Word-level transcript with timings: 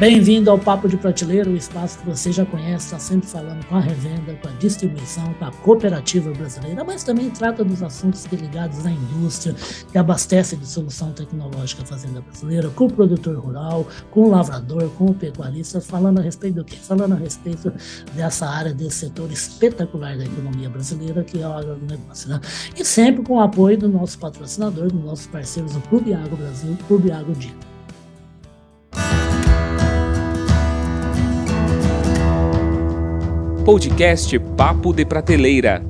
Bem-vindo 0.00 0.50
ao 0.50 0.58
Papo 0.58 0.88
de 0.88 0.96
Prateleira, 0.96 1.50
o 1.50 1.54
espaço 1.54 1.98
que 1.98 2.06
você 2.06 2.32
já 2.32 2.46
conhece, 2.46 2.86
está 2.86 2.98
sempre 2.98 3.28
falando 3.28 3.62
com 3.66 3.76
a 3.76 3.80
revenda, 3.80 4.34
com 4.40 4.48
a 4.48 4.52
distribuição, 4.52 5.34
com 5.34 5.44
a 5.44 5.52
cooperativa 5.52 6.30
brasileira, 6.30 6.82
mas 6.82 7.04
também 7.04 7.28
trata 7.28 7.62
dos 7.62 7.82
assuntos 7.82 8.24
ligados 8.32 8.86
à 8.86 8.90
indústria, 8.90 9.54
que 9.92 9.98
abastece 9.98 10.56
de 10.56 10.66
solução 10.66 11.12
tecnológica 11.12 11.82
a 11.82 11.84
fazenda 11.84 12.22
brasileira, 12.22 12.70
com 12.70 12.86
o 12.86 12.90
produtor 12.90 13.36
rural, 13.36 13.86
com 14.10 14.22
o 14.22 14.30
lavrador, 14.30 14.88
com 14.96 15.04
o 15.04 15.14
pecuarista, 15.14 15.82
falando 15.82 16.18
a 16.18 16.22
respeito 16.22 16.54
do 16.54 16.64
quê? 16.64 16.76
Falando 16.76 17.12
a 17.12 17.18
respeito 17.18 17.70
dessa 18.14 18.48
área, 18.48 18.72
desse 18.72 19.00
setor 19.00 19.30
espetacular 19.30 20.16
da 20.16 20.24
economia 20.24 20.70
brasileira, 20.70 21.22
que 21.22 21.42
é 21.42 21.46
o 21.46 21.52
agronegócio. 21.52 22.30
Né? 22.30 22.40
E 22.74 22.82
sempre 22.86 23.22
com 23.22 23.34
o 23.34 23.40
apoio 23.40 23.76
do 23.76 23.86
nosso 23.86 24.18
patrocinador, 24.18 24.90
dos 24.90 25.04
nossos 25.04 25.26
parceiros 25.26 25.74
do 25.74 25.80
Clube 25.82 26.14
Agro 26.14 26.38
Brasil, 26.38 26.74
Clube 26.88 27.12
Agro 27.12 27.34
Dica. 27.34 27.68
Podcast 33.64 34.38
Papo 34.56 34.90
de 34.90 35.04
Prateleira. 35.04 35.82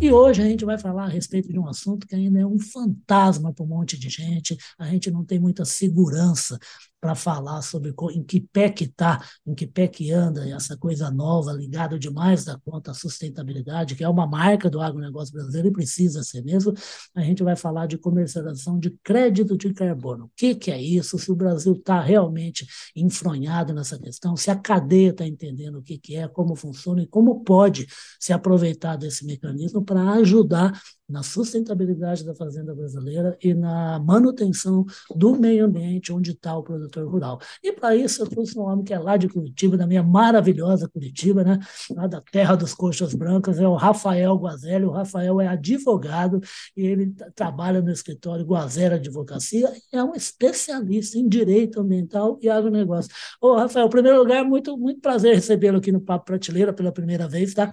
E 0.00 0.12
hoje 0.12 0.42
a 0.42 0.44
gente 0.44 0.64
vai 0.64 0.78
falar 0.78 1.06
a 1.06 1.08
respeito 1.08 1.52
de 1.52 1.58
um 1.58 1.66
assunto 1.68 2.06
que 2.06 2.14
ainda 2.14 2.38
é 2.38 2.46
um 2.46 2.58
fantasma 2.58 3.52
para 3.52 3.64
um 3.64 3.68
monte 3.68 3.98
de 3.98 4.08
gente. 4.08 4.56
A 4.78 4.86
gente 4.86 5.10
não 5.10 5.24
tem 5.24 5.40
muita 5.40 5.64
segurança 5.64 6.56
para 7.04 7.14
falar 7.14 7.60
sobre 7.60 7.92
em 8.14 8.22
que 8.24 8.40
pé 8.40 8.70
que 8.70 8.84
está, 8.84 9.22
em 9.46 9.54
que 9.54 9.66
pé 9.66 9.86
que 9.86 10.10
anda, 10.10 10.48
essa 10.48 10.74
coisa 10.74 11.10
nova 11.10 11.52
ligada 11.52 11.98
demais 11.98 12.46
da 12.46 12.58
conta 12.58 12.92
à 12.92 12.94
sustentabilidade, 12.94 13.94
que 13.94 14.02
é 14.02 14.08
uma 14.08 14.26
marca 14.26 14.70
do 14.70 14.80
agronegócio 14.80 15.34
brasileiro 15.34 15.68
e 15.68 15.72
precisa 15.72 16.22
ser 16.22 16.42
mesmo. 16.42 16.72
A 17.14 17.20
gente 17.20 17.42
vai 17.42 17.56
falar 17.56 17.86
de 17.86 17.98
comercialização 17.98 18.78
de 18.78 18.88
crédito 19.04 19.54
de 19.54 19.74
carbono. 19.74 20.24
O 20.24 20.30
que, 20.34 20.54
que 20.54 20.70
é 20.70 20.80
isso? 20.80 21.18
Se 21.18 21.30
o 21.30 21.36
Brasil 21.36 21.74
está 21.74 22.00
realmente 22.00 22.66
enfronhado 22.96 23.74
nessa 23.74 23.98
questão, 23.98 24.34
se 24.34 24.50
a 24.50 24.56
cadeia 24.56 25.10
está 25.10 25.26
entendendo 25.26 25.80
o 25.80 25.82
que, 25.82 25.98
que 25.98 26.16
é, 26.16 26.26
como 26.26 26.56
funciona 26.56 27.02
e 27.02 27.06
como 27.06 27.44
pode 27.44 27.86
se 28.18 28.32
aproveitar 28.32 28.96
desse 28.96 29.26
mecanismo 29.26 29.84
para 29.84 30.10
ajudar 30.12 30.72
na 31.08 31.22
sustentabilidade 31.22 32.24
da 32.24 32.34
fazenda 32.34 32.74
brasileira 32.74 33.36
e 33.42 33.52
na 33.52 33.98
manutenção 34.00 34.84
do 35.14 35.36
meio 35.36 35.66
ambiente 35.66 36.12
onde 36.12 36.32
está 36.32 36.56
o 36.56 36.62
produtor 36.62 37.06
rural. 37.06 37.38
E 37.62 37.72
para 37.72 37.94
isso 37.94 38.22
eu 38.22 38.26
trouxe 38.26 38.58
um 38.58 38.62
homem 38.62 38.84
que 38.84 38.94
é 38.94 38.98
lá 38.98 39.16
de 39.16 39.28
Curitiba, 39.28 39.76
da 39.76 39.86
minha 39.86 40.02
maravilhosa 40.02 40.88
Curitiba, 40.88 41.44
né? 41.44 41.58
lá 41.90 42.06
da 42.06 42.20
terra 42.20 42.54
dos 42.54 42.74
coxas 42.74 43.14
brancas, 43.14 43.58
é 43.58 43.68
o 43.68 43.74
Rafael 43.74 44.34
Guazelli. 44.36 44.84
O 44.86 44.90
Rafael 44.90 45.40
é 45.40 45.48
advogado 45.48 46.40
e 46.76 46.86
ele 46.86 47.14
trabalha 47.34 47.82
no 47.82 47.90
escritório 47.90 48.44
Guazelli 48.44 48.94
Advocacia 48.94 49.72
é 49.92 50.02
um 50.02 50.14
especialista 50.14 51.18
em 51.18 51.28
direito 51.28 51.80
ambiental 51.80 52.38
e 52.40 52.48
agronegócio. 52.48 53.10
Ô, 53.40 53.54
Rafael, 53.56 53.86
em 53.86 53.90
primeiro 53.90 54.18
lugar, 54.18 54.44
muito, 54.44 54.76
muito 54.76 55.00
prazer 55.00 55.34
recebê-lo 55.34 55.78
aqui 55.78 55.92
no 55.92 56.00
Papo 56.00 56.24
Prateleira 56.26 56.72
pela 56.72 56.92
primeira 56.92 57.28
vez, 57.28 57.54
tá? 57.54 57.72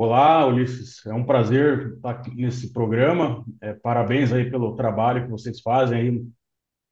Olá, 0.00 0.46
Ulisses. 0.46 1.04
É 1.06 1.12
um 1.12 1.24
prazer 1.24 1.94
estar 1.96 2.10
aqui 2.10 2.32
nesse 2.32 2.72
programa. 2.72 3.44
É, 3.60 3.72
parabéns 3.72 4.32
aí 4.32 4.48
pelo 4.48 4.76
trabalho 4.76 5.24
que 5.24 5.30
vocês 5.30 5.60
fazem 5.60 5.98
aí 5.98 6.24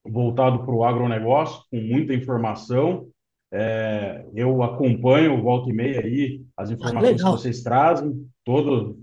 voltado 0.05 0.65
para 0.65 0.75
o 0.75 0.83
agronegócio, 0.83 1.63
com 1.71 1.77
muita 1.77 2.13
informação. 2.13 3.07
É, 3.53 4.27
eu 4.35 4.61
acompanho 4.61 5.41
volta 5.41 5.71
e 5.71 5.73
meia 5.73 6.01
aí 6.01 6.43
as 6.57 6.73
informações 6.73 7.23
ah, 7.23 7.25
que 7.25 7.31
vocês 7.31 7.63
trazem, 7.63 8.29
todo 8.45 8.99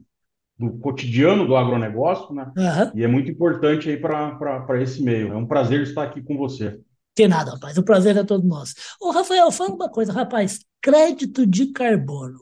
do 0.59 0.73
cotidiano 0.79 1.47
do 1.47 1.55
agronegócio, 1.55 2.35
né? 2.35 2.51
Uhum. 2.57 2.91
E 2.95 3.05
é 3.05 3.07
muito 3.07 3.31
importante 3.31 3.89
aí 3.89 3.95
para 3.95 4.81
esse 4.81 5.01
meio. 5.01 5.31
É 5.31 5.37
um 5.37 5.47
prazer 5.47 5.81
estar 5.81 6.03
aqui 6.03 6.21
com 6.21 6.35
você. 6.35 6.77
Que 7.15 7.25
nada, 7.25 7.51
rapaz. 7.51 7.77
O 7.77 7.83
prazer 7.83 8.17
é 8.17 8.23
todo 8.25 8.45
nosso. 8.45 8.73
Ô, 8.99 9.11
Rafael, 9.11 9.49
fala 9.49 9.73
uma 9.73 9.89
coisa, 9.89 10.11
rapaz. 10.11 10.59
Crédito 10.83 11.47
de 11.47 11.67
carbono. 11.67 12.39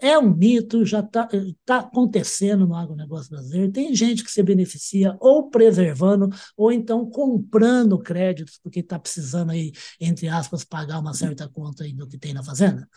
É 0.00 0.18
um 0.18 0.34
mito, 0.34 0.86
já 0.86 1.00
está 1.00 1.28
tá 1.66 1.80
acontecendo 1.80 2.66
no 2.66 2.74
agronegócio 2.74 3.30
brasileiro. 3.30 3.70
Tem 3.70 3.94
gente 3.94 4.24
que 4.24 4.30
se 4.30 4.42
beneficia 4.42 5.14
ou 5.20 5.50
preservando, 5.50 6.30
ou 6.56 6.72
então 6.72 7.04
comprando 7.04 7.98
créditos, 7.98 8.58
porque 8.62 8.80
está 8.80 8.98
precisando 8.98 9.50
aí, 9.50 9.70
entre 10.00 10.28
aspas, 10.28 10.64
pagar 10.64 10.98
uma 10.98 11.12
certa 11.12 11.46
conta 11.46 11.84
aí 11.84 11.92
do 11.92 12.08
que 12.08 12.16
tem 12.16 12.32
na 12.32 12.42
fazenda. 12.42 12.88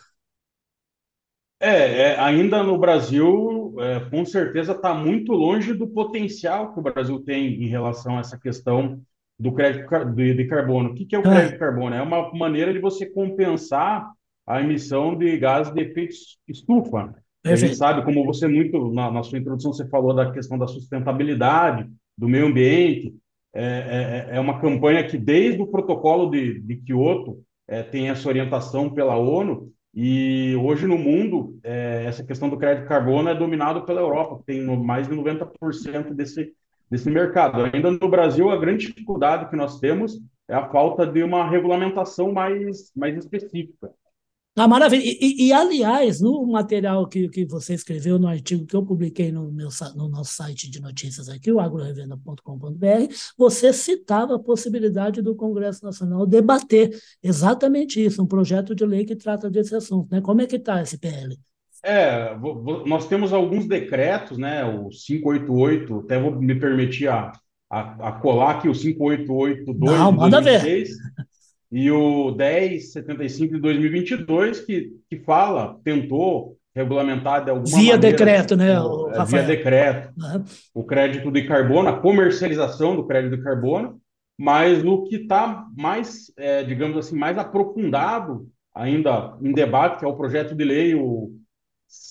É, 1.60 2.12
é 2.12 2.20
ainda 2.20 2.62
no 2.62 2.78
Brasil, 2.78 3.76
é, 3.80 4.00
com 4.08 4.24
certeza 4.24 4.72
está 4.72 4.94
muito 4.94 5.32
longe 5.32 5.74
do 5.74 5.86
potencial 5.86 6.72
que 6.72 6.80
o 6.80 6.82
Brasil 6.82 7.20
tem 7.20 7.62
em 7.62 7.68
relação 7.68 8.16
a 8.16 8.20
essa 8.20 8.38
questão 8.38 9.02
do 9.38 9.52
crédito 9.52 9.86
de, 10.14 10.46
carbono. 10.46 10.92
O 10.92 10.94
que, 10.94 11.04
que 11.04 11.14
é 11.14 11.18
o 11.18 11.20
ah. 11.26 11.30
crédito 11.30 11.52
de 11.52 11.58
carbono? 11.58 11.94
É 11.94 12.00
uma 12.00 12.32
maneira 12.32 12.72
de 12.72 12.78
você 12.78 13.04
compensar 13.04 14.16
a 14.48 14.62
emissão 14.62 15.14
de 15.14 15.36
gases 15.36 15.72
de 15.74 15.82
efeito 15.82 16.14
estufa. 16.48 17.14
A 17.44 17.54
gente 17.54 17.76
sabe, 17.76 18.02
como 18.02 18.24
você 18.24 18.48
muito, 18.48 18.90
na, 18.92 19.10
na, 19.10 19.22
sua 19.22 19.38
introdução, 19.38 19.72
você 19.72 19.86
falou 19.88 20.14
da 20.14 20.32
questão 20.32 20.58
da 20.58 20.66
sustentabilidade, 20.66 21.86
do 22.16 22.28
meio 22.28 22.46
ambiente. 22.46 23.14
É, 23.54 24.26
é, 24.32 24.36
é 24.36 24.40
uma 24.40 24.58
campanha 24.58 25.06
que, 25.06 25.18
desde 25.18 25.60
o 25.60 25.66
protocolo 25.66 26.30
de, 26.30 26.60
de 26.60 26.76
Kyoto, 26.76 27.42
é, 27.68 27.82
tem 27.82 28.08
essa 28.08 28.26
orientação 28.26 28.90
pela 28.90 29.16
ONU, 29.16 29.70
e 29.94 30.56
hoje 30.56 30.86
no 30.86 30.96
mundo, 30.96 31.58
é, 31.62 32.04
essa 32.06 32.24
questão 32.24 32.48
do 32.48 32.56
crédito 32.56 32.84
de 32.84 32.88
carbono 32.88 33.28
é 33.28 33.34
dominado 33.34 33.84
pela 33.84 34.00
Europa, 34.00 34.38
que 34.38 34.46
tem 34.46 34.64
mais 34.64 35.08
de 35.08 35.14
90% 35.14 36.14
desse, 36.14 36.52
desse 36.90 37.10
mercado. 37.10 37.68
Ainda 37.72 37.90
no 37.90 38.08
Brasil, 38.08 38.50
a 38.50 38.56
grande 38.56 38.86
dificuldade 38.86 39.50
que 39.50 39.56
nós 39.56 39.78
temos 39.78 40.18
é 40.48 40.54
a 40.54 40.68
falta 40.68 41.06
de 41.06 41.22
uma 41.22 41.48
regulamentação 41.48 42.32
mais, 42.32 42.90
mais 42.96 43.16
específica. 43.16 43.90
Ah, 44.58 44.66
maravilha. 44.66 45.02
E, 45.04 45.46
e, 45.46 45.52
aliás, 45.52 46.20
no 46.20 46.44
material 46.46 47.06
que, 47.06 47.28
que 47.28 47.44
você 47.46 47.74
escreveu, 47.74 48.18
no 48.18 48.26
artigo 48.26 48.66
que 48.66 48.74
eu 48.74 48.84
publiquei 48.84 49.30
no, 49.30 49.52
meu, 49.52 49.68
no 49.94 50.08
nosso 50.08 50.34
site 50.34 50.68
de 50.68 50.80
notícias 50.80 51.28
aqui, 51.28 51.52
o 51.52 51.60
agrorevenda.com.br, 51.60 53.14
você 53.36 53.72
citava 53.72 54.34
a 54.34 54.38
possibilidade 54.38 55.22
do 55.22 55.34
Congresso 55.34 55.84
Nacional 55.84 56.26
debater 56.26 56.90
exatamente 57.22 58.04
isso, 58.04 58.22
um 58.22 58.26
projeto 58.26 58.74
de 58.74 58.84
lei 58.84 59.04
que 59.04 59.14
trata 59.14 59.48
desse 59.48 59.74
assunto. 59.74 60.10
Né? 60.10 60.20
Como 60.20 60.40
é 60.40 60.46
que 60.46 60.56
está 60.56 60.82
esse 60.82 60.98
PL? 60.98 61.38
É, 61.84 62.36
nós 62.86 63.06
temos 63.06 63.32
alguns 63.32 63.66
decretos, 63.66 64.36
né? 64.36 64.64
O 64.64 64.88
588, 64.88 66.00
até 66.00 66.20
vou 66.20 66.32
me 66.32 66.58
permitir 66.58 67.08
a, 67.08 67.32
a, 67.70 68.08
a 68.08 68.12
colar 68.12 68.56
aqui 68.56 68.68
o 68.68 68.74
5882 68.74 69.98
Não, 69.98 70.12
manda 70.12 70.40
2006, 70.40 70.88
ver. 70.88 70.96
E 71.70 71.90
o 71.90 72.34
1075 72.34 73.54
de 73.54 73.60
2022, 73.60 74.60
que, 74.60 74.90
que 75.08 75.18
fala, 75.18 75.78
tentou 75.84 76.56
regulamentar 76.74 77.44
de 77.44 77.50
alguma 77.50 77.66
via 77.66 77.94
maneira, 77.94 77.98
decreto, 77.98 78.56
né? 78.56 78.80
O, 78.80 79.10
é, 79.10 79.24
via 79.24 79.42
decreto, 79.42 80.12
uhum. 80.16 80.44
o 80.74 80.84
crédito 80.84 81.30
de 81.30 81.46
carbono, 81.46 81.88
a 81.88 82.00
comercialização 82.00 82.96
do 82.96 83.06
crédito 83.06 83.36
de 83.36 83.42
carbono, 83.42 84.00
mas 84.38 84.84
o 84.84 85.02
que 85.04 85.16
está 85.16 85.66
mais, 85.76 86.32
é, 86.36 86.62
digamos 86.62 86.96
assim, 86.96 87.16
mais 87.16 87.36
aprofundado 87.36 88.48
ainda 88.74 89.36
em 89.42 89.52
debate, 89.52 89.98
que 89.98 90.04
é 90.04 90.08
o 90.08 90.16
projeto 90.16 90.54
de 90.54 90.64
lei, 90.64 90.94
o 90.94 91.32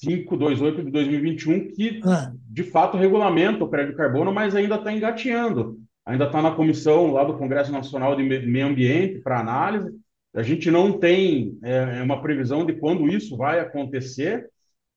528 0.01 0.84
de 0.84 0.91
2021, 0.91 1.72
que 1.72 2.01
ah. 2.03 2.31
de 2.50 2.63
fato 2.63 2.97
regulamenta 2.97 3.63
o 3.63 3.69
crédito 3.69 3.91
de 3.91 3.97
carbono, 3.97 4.34
mas 4.34 4.53
ainda 4.53 4.75
está 4.75 4.91
engateando. 4.91 5.79
Ainda 6.07 6.23
está 6.23 6.41
na 6.41 6.51
comissão 6.51 7.12
lá 7.12 7.25
do 7.25 7.38
Congresso 7.38 7.69
Nacional 7.69 8.16
de 8.16 8.23
Meio 8.23 8.68
Ambiente 8.68 9.19
para 9.19 9.41
análise. 9.41 9.94
A 10.34 10.41
gente 10.41 10.72
não 10.72 10.97
tem 10.97 11.57
é, 11.62 12.00
é, 12.00 12.01
uma 12.01 12.22
previsão 12.22 12.66
de 12.66 12.73
quando 12.73 13.09
isso 13.09 13.35
vai 13.35 13.59
acontecer, 13.59 14.47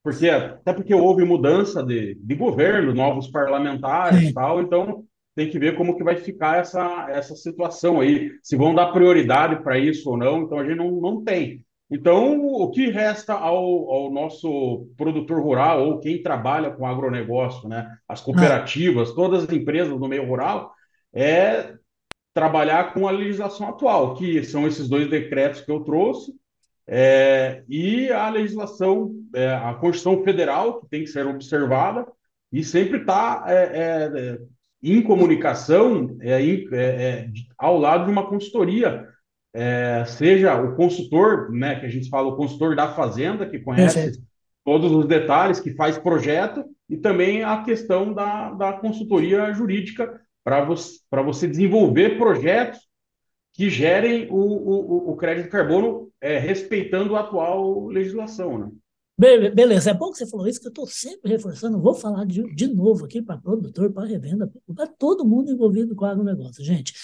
porque 0.04 0.30
até 0.30 0.72
porque 0.72 0.94
houve 0.94 1.24
mudança 1.24 1.82
de, 1.82 2.14
de 2.14 2.34
governo, 2.36 2.94
novos 2.94 3.28
parlamentares 3.28 4.22
e 4.22 4.32
tal, 4.32 4.62
então 4.62 5.04
tem 5.34 5.50
que 5.50 5.58
ver 5.58 5.76
como 5.76 5.96
que 5.96 6.04
vai 6.04 6.14
ficar 6.14 6.58
essa, 6.58 7.08
essa 7.10 7.34
situação 7.34 8.00
aí, 8.00 8.30
se 8.40 8.54
vão 8.56 8.72
dar 8.72 8.92
prioridade 8.92 9.62
para 9.64 9.78
isso 9.78 10.10
ou 10.10 10.16
não, 10.16 10.42
então 10.42 10.58
a 10.58 10.64
gente 10.64 10.76
não, 10.76 10.92
não 10.92 11.24
tem. 11.24 11.64
Então, 11.90 12.40
o 12.40 12.70
que 12.70 12.88
resta 12.88 13.34
ao, 13.34 13.90
ao, 13.90 14.12
nosso 14.12 14.86
produtor 14.96 15.42
rural 15.42 15.84
ou 15.88 15.98
quem 15.98 16.22
trabalha 16.22 16.70
com 16.70 16.86
agronegócio, 16.86 17.68
né? 17.68 17.96
as 18.08 18.20
cooperativas, 18.20 19.12
todas 19.12 19.42
as 19.42 19.52
empresas 19.52 19.98
do 19.98 20.08
meio 20.08 20.24
rural, 20.24 20.72
é 21.12 21.74
trabalhar 22.32 22.94
com 22.94 23.08
a 23.08 23.10
legislação 23.10 23.68
atual, 23.68 24.14
que 24.14 24.42
são 24.44 24.66
esses 24.66 24.88
dois 24.88 25.08
decretos 25.08 25.60
que 25.60 25.70
eu 25.70 25.80
trouxe, 25.80 26.32
é, 26.86 27.62
e 27.68 28.10
a 28.10 28.28
legislação, 28.28 29.12
é, 29.34 29.52
a 29.54 29.74
Constituição 29.74 30.24
Federal, 30.24 30.80
que 30.80 30.88
tem 30.88 31.04
que 31.04 31.10
ser 31.10 31.26
observada, 31.26 32.06
e 32.52 32.64
sempre 32.64 32.98
está 32.98 33.44
é, 33.46 33.54
é, 33.54 34.38
em 34.82 35.02
comunicação 35.02 36.16
é, 36.20 36.42
é, 36.72 37.30
ao 37.56 37.78
lado 37.78 38.06
de 38.06 38.10
uma 38.10 38.28
consultoria 38.28 39.08
é, 39.52 40.04
seja 40.06 40.60
o 40.60 40.76
consultor, 40.76 41.50
né, 41.50 41.78
que 41.78 41.86
a 41.86 41.88
gente 41.88 42.08
fala, 42.08 42.28
o 42.28 42.36
consultor 42.36 42.76
da 42.76 42.94
fazenda, 42.94 43.48
que 43.48 43.58
conhece 43.58 44.22
todos 44.64 44.92
os 44.92 45.06
detalhes, 45.06 45.60
que 45.60 45.74
faz 45.74 45.98
projeto, 45.98 46.64
e 46.88 46.96
também 46.96 47.42
a 47.42 47.62
questão 47.62 48.12
da, 48.12 48.52
da 48.52 48.72
consultoria 48.74 49.52
jurídica 49.52 50.20
para 50.44 50.64
você, 50.64 50.98
você 51.24 51.46
desenvolver 51.46 52.18
projetos 52.18 52.80
que 53.52 53.68
gerem 53.68 54.28
o, 54.30 54.36
o, 54.36 55.10
o 55.10 55.16
crédito 55.16 55.50
carbono 55.50 56.10
é, 56.20 56.38
respeitando 56.38 57.16
a 57.16 57.20
atual 57.20 57.86
legislação, 57.86 58.58
né? 58.58 58.70
Beleza, 59.18 59.90
é 59.90 59.94
bom 59.94 60.10
que 60.10 60.16
você 60.16 60.26
falou 60.26 60.48
isso, 60.48 60.58
que 60.58 60.66
eu 60.66 60.70
estou 60.70 60.86
sempre 60.86 61.30
reforçando. 61.30 61.78
Vou 61.78 61.92
falar 61.92 62.24
de, 62.24 62.42
de 62.54 62.66
novo 62.68 63.04
aqui 63.04 63.20
para 63.20 63.36
produtor, 63.36 63.92
para 63.92 64.08
revenda, 64.08 64.50
para 64.74 64.86
todo 64.86 65.26
mundo 65.26 65.52
envolvido 65.52 65.94
com 65.94 66.06
o 66.06 66.08
agronegócio. 66.08 66.64
Gente, 66.64 66.94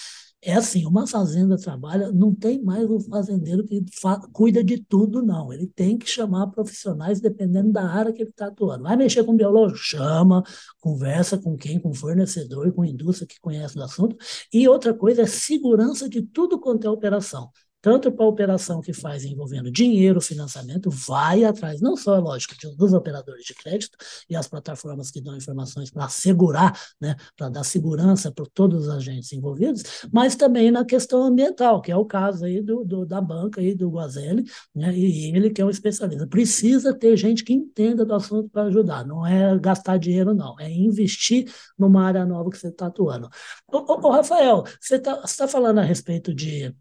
é 0.41 0.53
assim, 0.53 0.85
uma 0.85 1.07
fazenda 1.07 1.57
trabalha, 1.57 2.11
não 2.11 2.33
tem 2.33 2.61
mais 2.61 2.89
um 2.89 2.99
fazendeiro 2.99 3.65
que 3.65 3.83
cuida 4.31 4.63
de 4.63 4.77
tudo, 4.83 5.21
não. 5.23 5.51
Ele 5.51 5.67
tem 5.67 5.97
que 5.97 6.07
chamar 6.09 6.47
profissionais 6.47 7.19
dependendo 7.19 7.71
da 7.71 7.83
área 7.89 8.13
que 8.13 8.21
ele 8.21 8.29
está 8.29 8.47
atuando. 8.47 8.83
Vai 8.83 8.95
mexer 8.95 9.23
com 9.23 9.35
biológico? 9.35 9.79
Chama, 9.79 10.43
conversa 10.79 11.37
com 11.37 11.57
quem? 11.57 11.79
Com 11.79 11.93
fornecedor, 11.93 12.71
com 12.71 12.85
indústria 12.85 13.27
que 13.27 13.39
conhece 13.39 13.75
do 13.75 13.83
assunto. 13.83 14.15
E 14.53 14.67
outra 14.67 14.93
coisa 14.93 15.23
é 15.23 15.25
segurança 15.25 16.07
de 16.07 16.21
tudo 16.21 16.59
quanto 16.59 16.85
é 16.85 16.89
operação 16.89 17.49
tanto 17.81 18.11
para 18.11 18.25
a 18.25 18.27
operação 18.27 18.81
que 18.81 18.93
faz 18.93 19.23
envolvendo 19.23 19.71
dinheiro, 19.71 20.19
financiamento, 20.19 20.89
vai 20.89 21.43
atrás, 21.43 21.81
não 21.81 21.95
só, 21.95 22.15
é 22.15 22.19
lógico, 22.19 22.55
dos 22.75 22.93
operadores 22.93 23.45
de 23.45 23.53
crédito 23.53 23.97
e 24.29 24.35
as 24.35 24.47
plataformas 24.47 25.11
que 25.11 25.21
dão 25.21 25.35
informações 25.35 25.91
para 25.91 26.05
assegurar, 26.05 26.79
né, 26.99 27.15
para 27.35 27.49
dar 27.49 27.63
segurança 27.63 28.31
para 28.31 28.45
todos 28.53 28.83
os 28.83 28.89
agentes 28.89 29.31
envolvidos, 29.31 29.83
mas 30.11 30.35
também 30.35 30.71
na 30.71 30.83
questão 30.83 31.23
ambiental, 31.23 31.81
que 31.81 31.91
é 31.91 31.95
o 31.95 32.05
caso 32.05 32.45
aí 32.45 32.61
do, 32.61 32.83
do 32.83 33.05
da 33.05 33.21
banca 33.21 33.61
aí 33.61 33.75
do 33.75 33.89
Guazelli, 33.89 34.43
né, 34.73 34.95
e 34.97 35.35
ele 35.35 35.49
que 35.49 35.61
é 35.61 35.65
um 35.65 35.69
especialista. 35.69 36.27
Precisa 36.27 36.93
ter 36.93 37.15
gente 37.15 37.43
que 37.43 37.53
entenda 37.53 38.05
do 38.05 38.13
assunto 38.13 38.49
para 38.49 38.63
ajudar, 38.63 39.05
não 39.05 39.25
é 39.25 39.57
gastar 39.59 39.97
dinheiro, 39.97 40.33
não, 40.33 40.59
é 40.59 40.69
investir 40.69 41.51
numa 41.77 42.03
área 42.03 42.25
nova 42.25 42.49
que 42.49 42.57
você 42.57 42.69
está 42.69 42.87
atuando. 42.87 43.29
Ô, 43.71 43.77
ô, 43.77 44.07
ô 44.07 44.11
Rafael, 44.11 44.63
você 44.79 44.95
está 44.95 45.15
tá 45.15 45.47
falando 45.47 45.79
a 45.79 45.83
respeito 45.83 46.33
de 46.33 46.75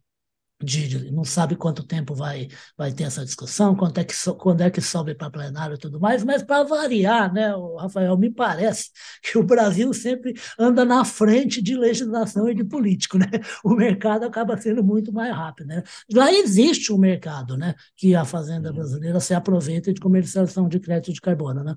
de, 0.63 1.11
não 1.13 1.25
sabe 1.25 1.55
quanto 1.55 1.87
tempo 1.87 2.15
vai, 2.15 2.49
vai 2.77 2.93
ter 2.93 3.05
essa 3.05 3.25
discussão, 3.25 3.77
quando 3.77 3.99
é 3.99 4.05
que, 4.05 4.15
so, 4.17 4.35
quando 4.35 4.63
é 4.63 4.71
que 4.71 4.81
sobe 4.81 5.15
para 5.15 5.31
plenário 5.31 5.75
e 5.75 5.79
tudo 5.79 6.01
mais, 6.01 6.25
mas 6.25 6.43
para 6.43 6.65
variar, 6.65 7.33
né, 7.33 7.53
Rafael, 7.79 8.17
me 8.17 8.31
parece 8.31 8.91
que 9.23 9.37
o 9.37 9.43
Brasil 9.43 9.93
sempre 9.93 10.35
anda 10.59 10.85
na 10.85 11.05
frente 11.05 11.61
de 11.63 11.77
legislação 11.77 12.49
e 12.49 12.55
de 12.55 12.65
político, 12.65 13.19
né? 13.19 13.27
O 13.63 13.75
mercado 13.75 14.25
acaba 14.25 14.57
sendo 14.57 14.83
muito 14.83 15.13
mais 15.13 15.35
rápido, 15.35 15.67
né? 15.69 15.83
Já 16.09 16.33
existe 16.33 16.93
um 16.93 16.99
mercado, 16.99 17.57
né, 17.57 17.75
que 17.95 18.15
a 18.15 18.25
fazenda 18.25 18.73
brasileira 18.73 19.21
se 19.21 19.35
aproveita 19.35 19.93
de 19.93 20.01
comercialização 20.01 20.69
de 20.69 20.81
crédito 20.81 21.13
de 21.13 21.21
carbono, 21.21 21.63
né? 21.63 21.77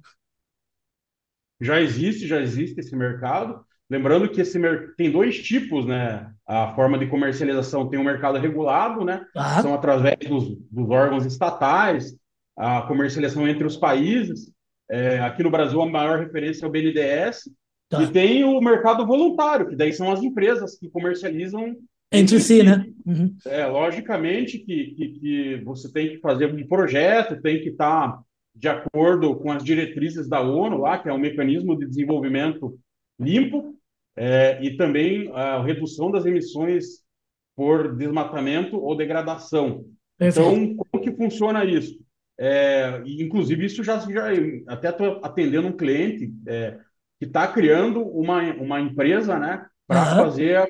Já 1.62 1.82
existe, 1.82 2.26
já 2.28 2.42
existe 2.42 2.80
esse 2.80 2.96
mercado. 2.96 3.66
Lembrando 3.90 4.30
que 4.30 4.42
esse 4.42 4.60
tem 4.96 5.12
dois 5.12 5.42
tipos, 5.42 5.86
né? 5.86 6.32
A 6.48 6.74
forma 6.76 6.98
de 6.98 7.08
comercialização 7.08 7.90
tem 7.90 7.98
o 7.98 8.02
um 8.04 8.06
mercado 8.06 8.38
regulado, 8.38 9.04
né? 9.04 9.26
São 9.62 9.74
através 9.74 10.18
dos, 10.28 10.56
dos, 10.70 10.90
órgãos 10.90 11.26
estatais, 11.26 12.16
a 12.56 12.84
comercialização 12.84 13.48
entre 13.48 13.66
os 13.66 13.78
países. 13.78 14.52
É, 14.90 15.20
aqui 15.20 15.42
no 15.42 15.50
Brasil, 15.50 15.82
a 15.82 15.90
maior 15.90 16.20
referência 16.20 16.66
é 16.66 16.68
o 16.68 16.72
BNDES. 16.72 17.50
Tá. 17.90 18.04
E 18.04 18.08
tem 18.08 18.44
o 18.44 18.62
mercado 18.62 19.06
voluntário, 19.08 19.68
que 19.68 19.76
daí 19.76 19.92
são 19.92 20.12
as 20.12 20.22
empresas 20.22 20.78
que 20.78 20.88
comercializam 20.90 21.76
entre 22.12 22.40
si, 22.40 22.64
né? 22.64 22.86
Uhum. 23.06 23.36
É, 23.46 23.66
logicamente 23.66 24.58
que, 24.60 24.92
que, 24.96 25.08
que, 25.10 25.62
você 25.64 25.92
tem 25.92 26.10
que 26.10 26.20
fazer 26.20 26.52
um 26.52 26.68
projeto, 26.68 27.42
tem 27.42 27.62
que 27.62 27.70
estar 27.70 28.12
tá 28.12 28.20
de 28.56 28.68
acordo 28.68 29.36
com 29.36 29.52
as 29.52 29.64
diretrizes 29.64 30.28
da 30.28 30.42
ONU 30.42 30.78
lá, 30.78 30.98
que 30.98 31.08
é 31.08 31.14
o 31.14 31.20
mecanismo 31.20 31.78
de 31.78 31.86
desenvolvimento 31.86 32.78
limpo, 33.20 33.76
é, 34.22 34.62
e 34.62 34.76
também 34.76 35.32
a 35.34 35.64
redução 35.64 36.12
das 36.12 36.26
emissões 36.26 37.06
por 37.56 37.96
desmatamento 37.96 38.78
ou 38.78 38.96
degradação. 38.96 39.86
Perfeito. 40.18 40.50
Então, 40.50 40.76
como 40.76 41.04
que 41.04 41.16
funciona 41.16 41.64
isso? 41.64 41.98
É, 42.38 43.02
inclusive, 43.06 43.66
isso 43.66 43.82
já, 43.82 43.98
já 44.00 44.26
até 44.68 44.90
estou 44.90 45.22
atendendo 45.24 45.70
um 45.70 45.76
cliente 45.76 46.34
é, 46.46 46.78
que 47.18 47.26
está 47.26 47.48
criando 47.48 48.02
uma, 48.02 48.42
uma 48.56 48.82
empresa 48.82 49.40
né, 49.40 49.66
para 49.88 50.02
uhum. 50.02 50.24
fazer 50.26 50.58
a 50.58 50.68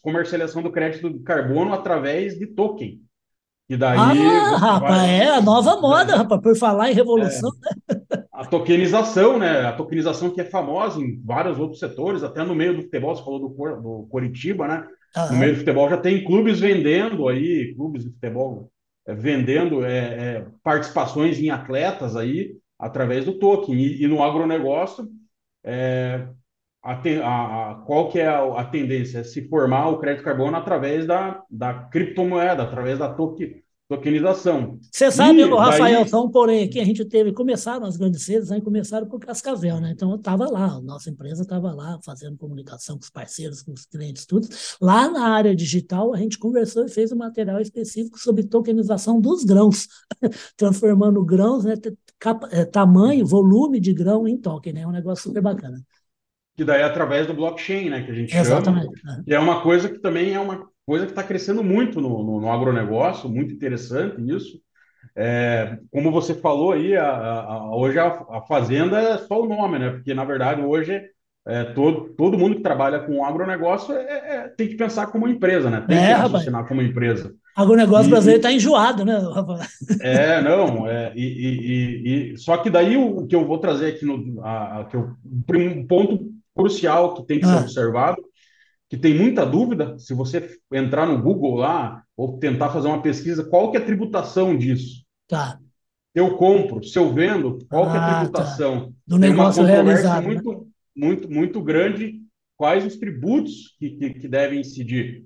comercialização 0.00 0.62
do 0.62 0.70
crédito 0.70 1.10
de 1.10 1.18
carbono 1.18 1.74
através 1.74 2.38
de 2.38 2.46
token. 2.46 3.00
E 3.68 3.76
daí. 3.76 3.98
Ah, 3.98 4.56
rapaz, 4.56 4.96
vai... 4.96 5.20
é 5.20 5.30
a 5.30 5.40
nova 5.40 5.80
moda, 5.80 6.16
rapaz, 6.16 6.40
por 6.40 6.56
falar 6.56 6.90
em 6.92 6.94
revolução, 6.94 7.50
é, 7.88 7.94
né? 7.94 8.22
A 8.44 8.46
tokenização, 8.46 9.38
né? 9.38 9.60
A 9.62 9.72
tokenização 9.72 10.30
que 10.30 10.40
é 10.40 10.44
famosa 10.44 11.00
em 11.00 11.18
vários 11.24 11.58
outros 11.58 11.80
setores, 11.80 12.22
até 12.22 12.44
no 12.44 12.54
meio 12.54 12.76
do 12.76 12.82
futebol, 12.82 13.16
você 13.16 13.24
falou 13.24 13.40
do, 13.40 13.48
do 13.48 14.06
Coritiba, 14.10 14.68
né? 14.68 14.86
Aham. 15.16 15.32
No 15.32 15.38
meio 15.38 15.52
do 15.52 15.58
futebol 15.60 15.88
já 15.88 15.96
tem 15.96 16.24
clubes 16.24 16.60
vendendo 16.60 17.26
aí, 17.28 17.74
clubes 17.74 18.04
de 18.04 18.10
futebol 18.10 18.70
é, 19.06 19.14
vendendo 19.14 19.84
é, 19.84 19.98
é, 19.98 20.46
participações 20.62 21.38
em 21.38 21.50
atletas 21.50 22.16
aí 22.16 22.56
através 22.78 23.24
do 23.24 23.38
token. 23.38 23.74
E, 23.74 24.02
e 24.02 24.06
no 24.06 24.22
agronegócio, 24.22 25.08
é, 25.64 26.26
a, 26.82 26.92
a, 26.92 27.70
a, 27.70 27.74
qual 27.86 28.10
que 28.10 28.18
é 28.18 28.26
a, 28.26 28.60
a, 28.60 28.64
tendência? 28.64 29.18
É 29.18 29.24
se 29.24 29.48
formar 29.48 29.88
o 29.88 29.98
crédito 29.98 30.24
carbono 30.24 30.56
através 30.56 31.06
da, 31.06 31.42
da 31.50 31.72
criptomoeda, 31.72 32.62
através 32.62 32.98
da 32.98 33.08
token, 33.08 33.63
tokenização. 33.88 34.78
Você 34.90 35.10
sabe, 35.10 35.40
e, 35.40 35.44
Rafael, 35.44 36.00
daí... 36.00 36.08
só 36.08 36.24
um 36.24 36.30
porém 36.30 36.64
aqui, 36.64 36.80
a 36.80 36.84
gente 36.84 37.04
teve, 37.04 37.32
começaram 37.32 37.86
as 37.86 37.96
grandes 37.96 38.24
cedas, 38.24 38.50
aí 38.50 38.60
começaram 38.60 39.06
por 39.06 39.20
Cascavel, 39.20 39.80
né? 39.80 39.90
Então 39.90 40.10
eu 40.10 40.16
estava 40.16 40.50
lá, 40.50 40.76
a 40.76 40.80
nossa 40.80 41.10
empresa 41.10 41.42
estava 41.42 41.72
lá 41.72 41.98
fazendo 42.04 42.36
comunicação 42.36 42.96
com 42.96 43.02
os 43.02 43.10
parceiros, 43.10 43.62
com 43.62 43.72
os 43.72 43.84
clientes, 43.84 44.24
tudo. 44.24 44.48
Lá 44.80 45.10
na 45.10 45.28
área 45.28 45.54
digital, 45.54 46.14
a 46.14 46.18
gente 46.18 46.38
conversou 46.38 46.84
e 46.84 46.88
fez 46.88 47.12
um 47.12 47.16
material 47.16 47.60
específico 47.60 48.18
sobre 48.18 48.44
tokenização 48.44 49.20
dos 49.20 49.44
grãos, 49.44 49.86
transformando 50.56 51.22
grãos, 51.24 51.64
né, 51.64 51.74
é, 52.52 52.64
tamanho, 52.64 53.26
volume 53.26 53.78
de 53.80 53.92
grão 53.92 54.26
em 54.26 54.38
token, 54.38 54.72
né? 54.72 54.80
É 54.82 54.86
um 54.86 54.92
negócio 54.92 55.24
super 55.24 55.42
bacana 55.42 55.78
que 56.56 56.64
daí 56.64 56.82
é 56.82 56.84
através 56.84 57.26
do 57.26 57.34
blockchain, 57.34 57.90
né, 57.90 58.04
que 58.04 58.12
a 58.12 58.14
gente 58.14 58.36
Exatamente. 58.36 59.00
chama. 59.00 59.24
E 59.26 59.34
é 59.34 59.38
uma 59.40 59.60
coisa 59.60 59.88
que 59.88 59.98
também 59.98 60.34
é 60.34 60.38
uma 60.38 60.70
coisa 60.86 61.06
que 61.06 61.12
está 61.12 61.22
crescendo 61.22 61.62
muito 61.62 62.00
no, 62.00 62.22
no, 62.22 62.40
no, 62.40 62.52
agronegócio, 62.52 63.28
muito 63.28 63.52
interessante 63.52 64.20
isso. 64.28 64.60
É, 65.16 65.78
como 65.90 66.10
você 66.10 66.34
falou 66.34 66.72
aí, 66.72 66.96
a, 66.96 67.08
a, 67.08 67.76
hoje 67.76 67.98
a, 67.98 68.06
a, 68.06 68.42
fazenda 68.48 68.98
é 69.00 69.18
só 69.18 69.40
o 69.40 69.46
nome, 69.48 69.78
né? 69.78 69.90
Porque, 69.90 70.14
na 70.14 70.24
verdade, 70.24 70.62
hoje 70.62 71.00
é, 71.46 71.62
todo, 71.62 72.14
todo 72.16 72.38
mundo 72.38 72.56
que 72.56 72.62
trabalha 72.62 73.00
com 73.00 73.24
agronegócio 73.24 73.94
é, 73.94 74.02
é, 74.02 74.48
tem 74.48 74.66
que 74.66 74.76
pensar 74.76 75.08
como 75.08 75.28
empresa, 75.28 75.68
né? 75.68 75.84
Tem 75.86 75.98
é, 75.98 76.06
que 76.06 76.12
raciocinar 76.12 76.66
como 76.66 76.80
empresa. 76.80 77.34
Agronegócio 77.54 78.08
e, 78.08 78.10
brasileiro 78.10 78.38
está 78.38 78.50
enjoado, 78.50 79.04
né, 79.04 79.20
É, 80.00 80.40
não, 80.40 80.88
é, 80.88 81.12
e, 81.14 81.22
e, 81.22 82.32
e, 82.32 82.38
só 82.38 82.56
que 82.56 82.70
daí 82.70 82.96
o, 82.96 83.26
que 83.26 83.36
eu 83.36 83.46
vou 83.46 83.58
trazer 83.58 83.88
aqui 83.88 84.04
no 84.04 84.42
a, 84.42 84.86
que 84.90 84.96
eu, 84.96 85.12
um 85.54 85.86
ponto 85.86 86.32
crucial 86.56 87.14
que 87.14 87.26
tem 87.26 87.38
que 87.38 87.46
ser 87.46 87.52
ah. 87.52 87.60
observado, 87.60 88.22
que 88.88 88.96
tem 88.96 89.14
muita 89.14 89.44
dúvida, 89.44 89.98
se 89.98 90.14
você 90.14 90.58
entrar 90.72 91.06
no 91.06 91.20
Google 91.20 91.56
lá, 91.56 92.02
ou 92.16 92.38
tentar 92.38 92.70
fazer 92.70 92.88
uma 92.88 93.02
pesquisa, 93.02 93.44
qual 93.44 93.70
que 93.70 93.76
é 93.76 93.80
a 93.80 93.84
tributação 93.84 94.56
disso? 94.56 95.04
Tá. 95.26 95.58
Eu 96.14 96.36
compro, 96.36 96.84
se 96.84 96.96
eu 96.98 97.12
vendo, 97.12 97.58
qual 97.68 97.84
ah, 97.84 97.90
que 97.90 97.96
é 97.96 98.00
a 98.00 98.06
ah, 98.06 98.20
tributação? 98.20 98.86
Tá. 98.86 98.92
Do 99.06 99.18
negócio 99.18 99.64
realizado. 99.64 100.24
Muito, 100.24 100.50
né? 100.52 100.60
muito, 100.96 101.30
muito 101.30 101.62
grande, 101.62 102.20
quais 102.56 102.84
os 102.86 102.96
tributos 102.96 103.74
que, 103.78 103.90
que, 103.90 104.14
que 104.14 104.28
devem 104.28 104.60
incidir. 104.60 105.24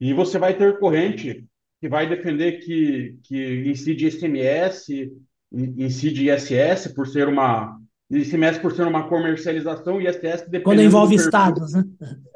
E 0.00 0.12
você 0.12 0.38
vai 0.38 0.56
ter 0.56 0.78
corrente 0.78 1.44
que 1.80 1.88
vai 1.88 2.08
defender 2.08 2.60
que, 2.60 3.18
que 3.24 3.68
incide 3.68 4.06
ICMS, 4.06 5.12
incide 5.52 6.30
ISS, 6.30 6.94
por 6.94 7.08
ser 7.08 7.26
uma, 7.26 7.76
ICMS 8.18 8.60
por 8.60 8.72
ser 8.72 8.86
uma 8.86 9.08
comercialização 9.08 10.00
e 10.00 10.06
ISS 10.06 10.44
Quando 10.62 10.82
envolve 10.82 11.16
perfil, 11.16 11.26
estados, 11.26 11.72
né? 11.72 11.84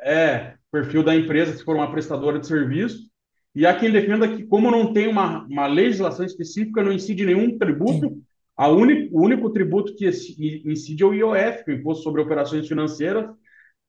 É, 0.00 0.54
perfil 0.73 1.02
da 1.02 1.14
empresa, 1.14 1.56
se 1.56 1.64
for 1.64 1.76
uma 1.76 1.90
prestadora 1.90 2.38
de 2.38 2.47
serviço. 2.47 3.11
E 3.54 3.66
há 3.66 3.75
quem 3.75 3.90
defenda 3.90 4.28
que, 4.28 4.45
como 4.45 4.71
não 4.71 4.92
tem 4.92 5.06
uma, 5.06 5.45
uma 5.45 5.66
legislação 5.66 6.26
específica, 6.26 6.83
não 6.83 6.92
incide 6.92 7.25
nenhum 7.25 7.56
tributo, 7.59 8.18
a 8.56 8.68
único, 8.68 9.16
o 9.16 9.23
único 9.23 9.50
tributo 9.50 9.95
que 9.95 10.06
incide 10.06 11.02
é 11.02 11.06
o 11.06 11.14
IOF, 11.14 11.64
o 11.68 11.73
Imposto 11.73 12.04
sobre 12.04 12.23
Operações 12.23 12.66
Financeiras, 12.66 13.26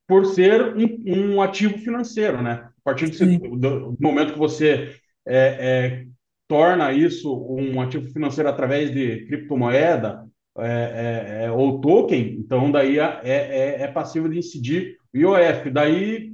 por 0.08 0.26
ser 0.26 0.76
um, 0.76 1.36
um 1.36 1.42
ativo 1.42 1.78
financeiro, 1.80 2.42
né? 2.42 2.70
A 2.70 2.82
partir 2.84 3.10
do, 3.10 3.58
do 3.58 3.98
momento 4.00 4.34
que 4.34 4.40
você 4.40 4.96
é, 5.26 5.38
é, 5.38 6.06
torna 6.48 6.94
isso 6.94 7.34
um 7.50 7.82
ativo 7.82 8.08
financeiro 8.12 8.50
através 8.50 8.92
de 8.92 9.26
criptomoeda, 9.26 10.27
é, 10.60 11.42
é, 11.42 11.46
é, 11.46 11.52
ou 11.52 11.80
token, 11.80 12.38
então 12.40 12.72
daí 12.72 13.00
é, 13.00 13.20
é, 13.24 13.82
é 13.84 13.88
passivo 13.88 14.28
de 14.28 14.40
incidir 14.40 14.98
o 15.14 15.18
IOF. 15.18 15.70
Daí, 15.70 16.34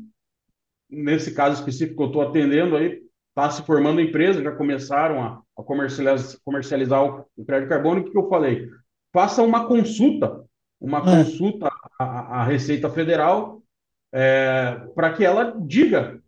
nesse 0.90 1.34
caso 1.34 1.60
específico 1.60 1.98
que 1.98 2.04
eu 2.04 2.08
estou 2.08 2.22
atendendo, 2.22 2.78
aí 2.78 3.02
está 3.30 3.50
se 3.50 3.64
formando 3.64 4.00
empresa, 4.00 4.44
já 4.44 4.52
começaram 4.52 5.22
a, 5.22 5.42
a 5.58 5.64
comercializar, 5.64 6.38
comercializar 6.46 7.04
o, 7.04 7.46
crédito 7.46 7.70
carbono. 7.70 8.02
O 8.02 8.12
que, 8.12 8.18
eu 8.18 8.30
falei? 8.30 8.70
Faça 9.12 9.42
uma 9.42 9.68
consulta, 9.68 10.44
uma 10.80 11.00
é. 11.00 11.02
consulta 11.02 11.70
à, 12.00 12.42
à, 12.42 12.44
Receita 12.44 12.90
Federal 12.90 13.62
é, 14.14 14.80
para 14.96 15.12
que 15.14 15.26
ela 15.26 15.56
diga 15.60 16.22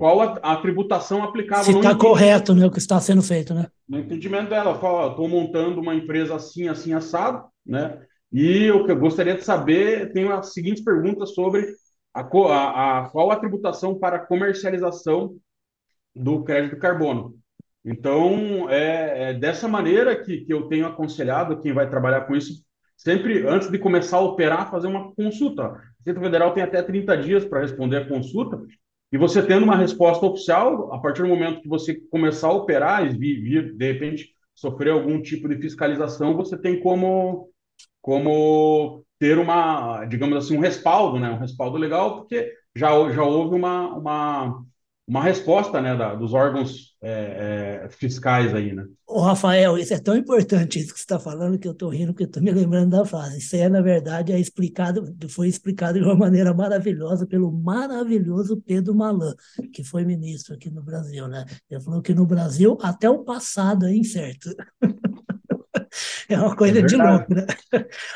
qual 0.00 0.22
a, 0.22 0.32
a 0.42 0.56
tributação 0.56 1.22
aplicável. 1.22 1.64
Se 1.64 1.76
está 1.76 1.94
correto 1.94 2.54
né, 2.54 2.64
o 2.64 2.70
que 2.70 2.78
está 2.78 2.98
sendo 2.98 3.20
feito, 3.20 3.52
né? 3.52 3.66
No 3.86 3.98
entendimento 3.98 4.48
dela, 4.48 4.78
fala, 4.78 5.10
estou 5.10 5.28
montando 5.28 5.78
uma 5.78 5.94
empresa 5.94 6.36
assim, 6.36 6.68
assim, 6.68 6.94
assado, 6.94 7.44
né? 7.66 8.00
E 8.32 8.70
o 8.70 8.86
que 8.86 8.92
eu 8.92 8.98
gostaria 8.98 9.34
de 9.34 9.44
saber, 9.44 10.10
tenho 10.14 10.32
as 10.32 10.54
seguintes 10.54 10.82
perguntas 10.82 11.34
sobre 11.34 11.66
a, 12.14 12.22
a, 12.22 12.98
a 12.98 13.10
qual 13.10 13.30
a 13.30 13.36
tributação 13.36 13.98
para 13.98 14.18
comercialização 14.18 15.36
do 16.16 16.42
crédito 16.44 16.78
carbono. 16.78 17.34
Então, 17.84 18.70
é, 18.70 19.32
é 19.32 19.34
dessa 19.34 19.68
maneira 19.68 20.16
que, 20.16 20.46
que 20.46 20.52
eu 20.54 20.62
tenho 20.62 20.86
aconselhado 20.86 21.60
quem 21.60 21.74
vai 21.74 21.90
trabalhar 21.90 22.22
com 22.22 22.34
isso, 22.34 22.64
sempre 22.96 23.46
antes 23.46 23.70
de 23.70 23.78
começar 23.78 24.16
a 24.16 24.22
operar, 24.22 24.70
fazer 24.70 24.86
uma 24.86 25.14
consulta. 25.14 25.64
A 25.64 25.78
Receita 25.98 26.20
Federal 26.20 26.54
tem 26.54 26.62
até 26.62 26.82
30 26.82 27.18
dias 27.18 27.44
para 27.44 27.60
responder 27.60 27.98
a 27.98 28.08
consulta, 28.08 28.58
e 29.12 29.18
você 29.18 29.42
tendo 29.42 29.64
uma 29.64 29.76
resposta 29.76 30.24
oficial, 30.24 30.92
a 30.92 30.98
partir 30.98 31.22
do 31.22 31.28
momento 31.28 31.60
que 31.60 31.68
você 31.68 32.00
começar 32.10 32.48
a 32.48 32.52
operar 32.52 33.04
e 33.04 33.16
vir, 33.16 33.74
de 33.76 33.92
repente, 33.92 34.28
sofrer 34.54 34.92
algum 34.92 35.20
tipo 35.20 35.48
de 35.48 35.56
fiscalização, 35.56 36.36
você 36.36 36.56
tem 36.56 36.80
como, 36.80 37.48
como 38.00 39.04
ter 39.18 39.38
uma, 39.38 40.04
digamos 40.04 40.36
assim, 40.36 40.56
um 40.56 40.60
respaldo, 40.60 41.18
né? 41.18 41.30
um 41.30 41.38
respaldo 41.38 41.76
legal, 41.76 42.18
porque 42.18 42.52
já, 42.74 42.88
já 43.10 43.24
houve 43.24 43.56
uma, 43.56 43.96
uma 43.96 44.64
uma 45.10 45.24
resposta 45.24 45.80
né, 45.80 45.96
da, 45.96 46.14
dos 46.14 46.32
órgãos 46.32 46.94
é, 47.02 47.82
é, 47.84 47.88
fiscais 47.88 48.54
aí, 48.54 48.72
né? 48.72 48.86
Ô, 49.04 49.20
Rafael, 49.20 49.76
isso 49.76 49.92
é 49.92 49.98
tão 49.98 50.16
importante 50.16 50.78
isso 50.78 50.92
que 50.92 51.00
você 51.00 51.04
está 51.04 51.18
falando 51.18 51.58
que 51.58 51.66
eu 51.66 51.72
estou 51.72 51.88
rindo, 51.88 52.12
porque 52.12 52.22
estou 52.22 52.40
me 52.40 52.52
lembrando 52.52 52.90
da 52.90 53.04
frase. 53.04 53.38
Isso 53.38 53.56
é, 53.56 53.68
na 53.68 53.80
verdade, 53.80 54.32
é 54.32 54.38
explicado, 54.38 55.12
foi 55.28 55.48
explicado 55.48 55.98
de 55.98 56.04
uma 56.04 56.14
maneira 56.14 56.54
maravilhosa 56.54 57.26
pelo 57.26 57.50
maravilhoso 57.50 58.62
Pedro 58.64 58.94
Malan, 58.94 59.34
que 59.72 59.82
foi 59.82 60.04
ministro 60.04 60.54
aqui 60.54 60.70
no 60.70 60.80
Brasil, 60.80 61.26
né? 61.26 61.44
Ele 61.68 61.80
falou 61.80 62.00
que 62.00 62.14
no 62.14 62.24
Brasil 62.24 62.78
até 62.80 63.10
o 63.10 63.24
passado 63.24 63.86
é 63.86 63.92
incerto. 63.92 64.48
É 66.28 66.38
uma 66.38 66.54
coisa 66.54 66.78
é 66.78 66.82
de 66.82 66.96
louco, 66.96 67.34
né? 67.34 67.44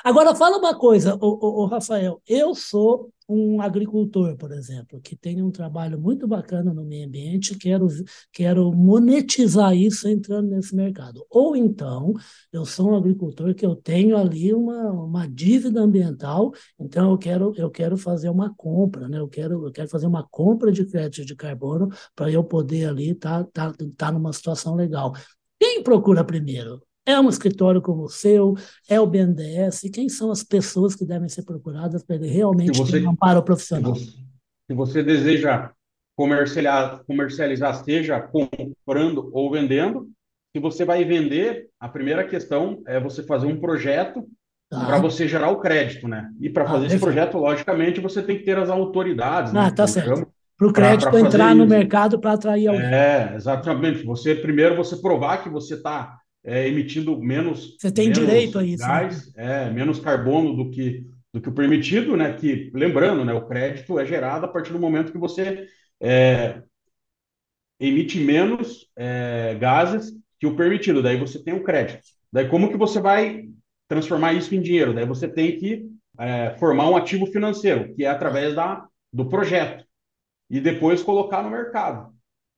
Agora, 0.05 0.35
fala 0.35 0.59
uma 0.59 0.79
coisa, 0.79 1.19
o, 1.21 1.67
Rafael. 1.67 2.23
Eu 2.27 2.55
sou 2.55 3.11
um 3.29 3.61
agricultor, 3.61 4.37
por 4.37 4.53
exemplo, 4.53 5.01
que 5.01 5.17
tem 5.17 5.43
um 5.43 5.51
trabalho 5.51 5.99
muito 6.01 6.27
bacana 6.27 6.73
no 6.75 6.85
meio 6.85 7.07
ambiente, 7.07 7.57
quero, 7.57 7.87
quero 8.33 8.73
monetizar 8.73 9.75
isso 9.75 10.09
entrando 10.09 10.51
nesse 10.51 10.75
mercado. 10.75 11.25
Ou 11.31 11.57
então, 11.57 12.13
eu 12.53 12.65
sou 12.65 12.91
um 12.91 12.97
agricultor 12.97 13.55
que 13.55 13.65
eu 13.65 13.75
tenho 13.75 14.17
ali 14.17 14.53
uma, 14.53 14.91
uma 14.91 15.27
dívida 15.27 15.81
ambiental, 15.81 16.53
então 16.79 17.13
eu 17.13 17.19
quero, 17.19 17.53
eu 17.57 17.71
quero 17.71 17.97
fazer 17.97 18.29
uma 18.29 18.55
compra, 18.55 19.09
né? 19.09 19.19
eu, 19.19 19.29
quero, 19.29 19.67
eu 19.67 19.73
quero 19.73 19.89
fazer 19.89 20.07
uma 20.07 20.27
compra 20.29 20.71
de 20.71 20.85
crédito 20.85 21.25
de 21.25 21.35
carbono 21.35 21.89
para 22.15 22.31
eu 22.31 22.45
poder 22.45 22.87
ali 22.87 23.11
estar 23.11 23.45
tá, 23.45 23.73
tá, 23.73 23.87
tá 23.97 24.13
numa 24.13 24.33
situação 24.33 24.75
legal. 24.75 25.13
Quem 25.59 25.83
procura 25.83 26.25
primeiro? 26.25 26.83
É 27.07 27.21
um 27.21 27.29
escritório 27.29 27.83
como 27.83 28.05
o 28.05 28.09
seu? 28.09 28.55
É 28.89 28.99
o 28.99 29.07
BNDES? 29.07 29.83
Quem 29.93 30.09
são 30.09 30.31
as 30.31 30.43
pessoas 30.43 30.95
que 30.95 31.05
devem 31.05 31.29
ser 31.29 31.43
procuradas 31.43 32.03
para 32.03 32.17
ele 32.17 32.29
realmente 32.29 32.79
você, 32.79 32.93
ter 32.93 33.07
um 33.07 33.11
amparo 33.11 33.43
profissional? 33.43 33.95
Se 33.95 34.05
você, 34.05 34.17
se 34.71 34.75
você 34.75 35.03
deseja 35.03 35.71
comercializar, 36.17 37.05
comercializar, 37.07 37.85
seja 37.85 38.21
comprando 38.21 39.31
ou 39.33 39.51
vendendo, 39.51 40.09
se 40.55 40.61
você 40.61 40.85
vai 40.85 41.05
vender, 41.05 41.69
a 41.79 41.89
primeira 41.89 42.25
questão 42.25 42.83
é 42.87 42.99
você 42.99 43.23
fazer 43.23 43.47
um 43.47 43.59
projeto 43.61 44.27
tá. 44.71 44.87
para 44.87 44.99
você 44.99 45.29
gerar 45.29 45.51
o 45.51 45.61
crédito, 45.61 46.09
né? 46.09 46.31
E 46.41 46.49
para 46.49 46.65
ah, 46.65 46.69
fazer 46.69 46.85
ah, 46.85 46.87
esse 46.87 46.99
projeto, 46.99 47.37
logicamente, 47.37 48.01
você 48.01 48.23
tem 48.23 48.39
que 48.39 48.45
ter 48.45 48.57
as 48.57 48.71
autoridades. 48.71 49.55
Ah, 49.55 49.65
né, 49.65 49.71
tá 49.73 49.87
certo. 49.87 50.27
Para 50.57 50.69
o 50.69 50.73
crédito 50.73 51.11
pra, 51.11 51.19
pra 51.19 51.21
entrar 51.21 51.55
no 51.55 51.67
mercado 51.67 52.21
para 52.21 52.33
atrair 52.33 52.69
alguém. 52.69 52.87
É, 52.87 53.33
exatamente. 53.35 54.05
Você 54.05 54.37
primeiro 54.37 54.77
você 54.77 54.97
provar 54.97 55.43
que 55.43 55.49
você 55.49 55.75
está 55.75 56.21
é, 56.45 56.69
emitindo 56.69 57.19
menos. 57.19 57.77
Você 57.79 57.91
tem 57.91 58.09
menos 58.09 58.21
direito 58.21 58.59
a 58.59 58.65
isso. 58.65 58.83
Né? 58.83 58.89
Gás, 58.89 59.35
né? 59.35 59.67
é, 59.67 59.71
menos 59.71 59.99
carbono 59.99 60.55
do 60.55 60.71
que, 60.71 61.07
do 61.33 61.41
que 61.41 61.49
o 61.49 61.55
permitido, 61.55 62.17
né? 62.17 62.35
Que, 62.35 62.71
lembrando, 62.75 63.25
né, 63.25 63.33
o 63.33 63.47
crédito 63.47 63.99
é 63.99 64.05
gerado 64.05 64.45
a 64.45 64.49
partir 64.49 64.73
do 64.73 64.79
momento 64.79 65.11
que 65.11 65.19
você 65.19 65.67
é, 66.01 66.63
emite 67.81 68.21
menos 68.21 68.87
é, 68.95 69.57
gases 69.59 70.13
que 70.39 70.47
o 70.47 70.55
permitido. 70.55 71.03
Daí 71.03 71.17
você 71.17 71.43
tem 71.43 71.55
o 71.55 71.65
crédito. 71.65 72.03
Daí 72.31 72.49
como 72.49 72.69
que 72.69 72.77
você 72.77 73.01
vai 73.01 73.49
transformar 73.89 74.35
isso 74.35 74.55
em 74.55 74.61
dinheiro? 74.61 74.93
Daí 74.93 75.07
você 75.07 75.27
tem 75.27 75.59
que 75.59 75.87
é, 76.19 76.57
formar 76.59 76.91
um 76.91 76.97
ativo 76.97 77.27
financeiro, 77.27 77.95
que 77.95 78.05
é 78.05 78.09
através 78.09 78.55
da, 78.55 78.87
do 79.13 79.29
projeto, 79.29 79.85
e 80.51 80.61
depois 80.61 81.03
colocar 81.03 81.43
no 81.43 81.51
mercado 81.51 82.14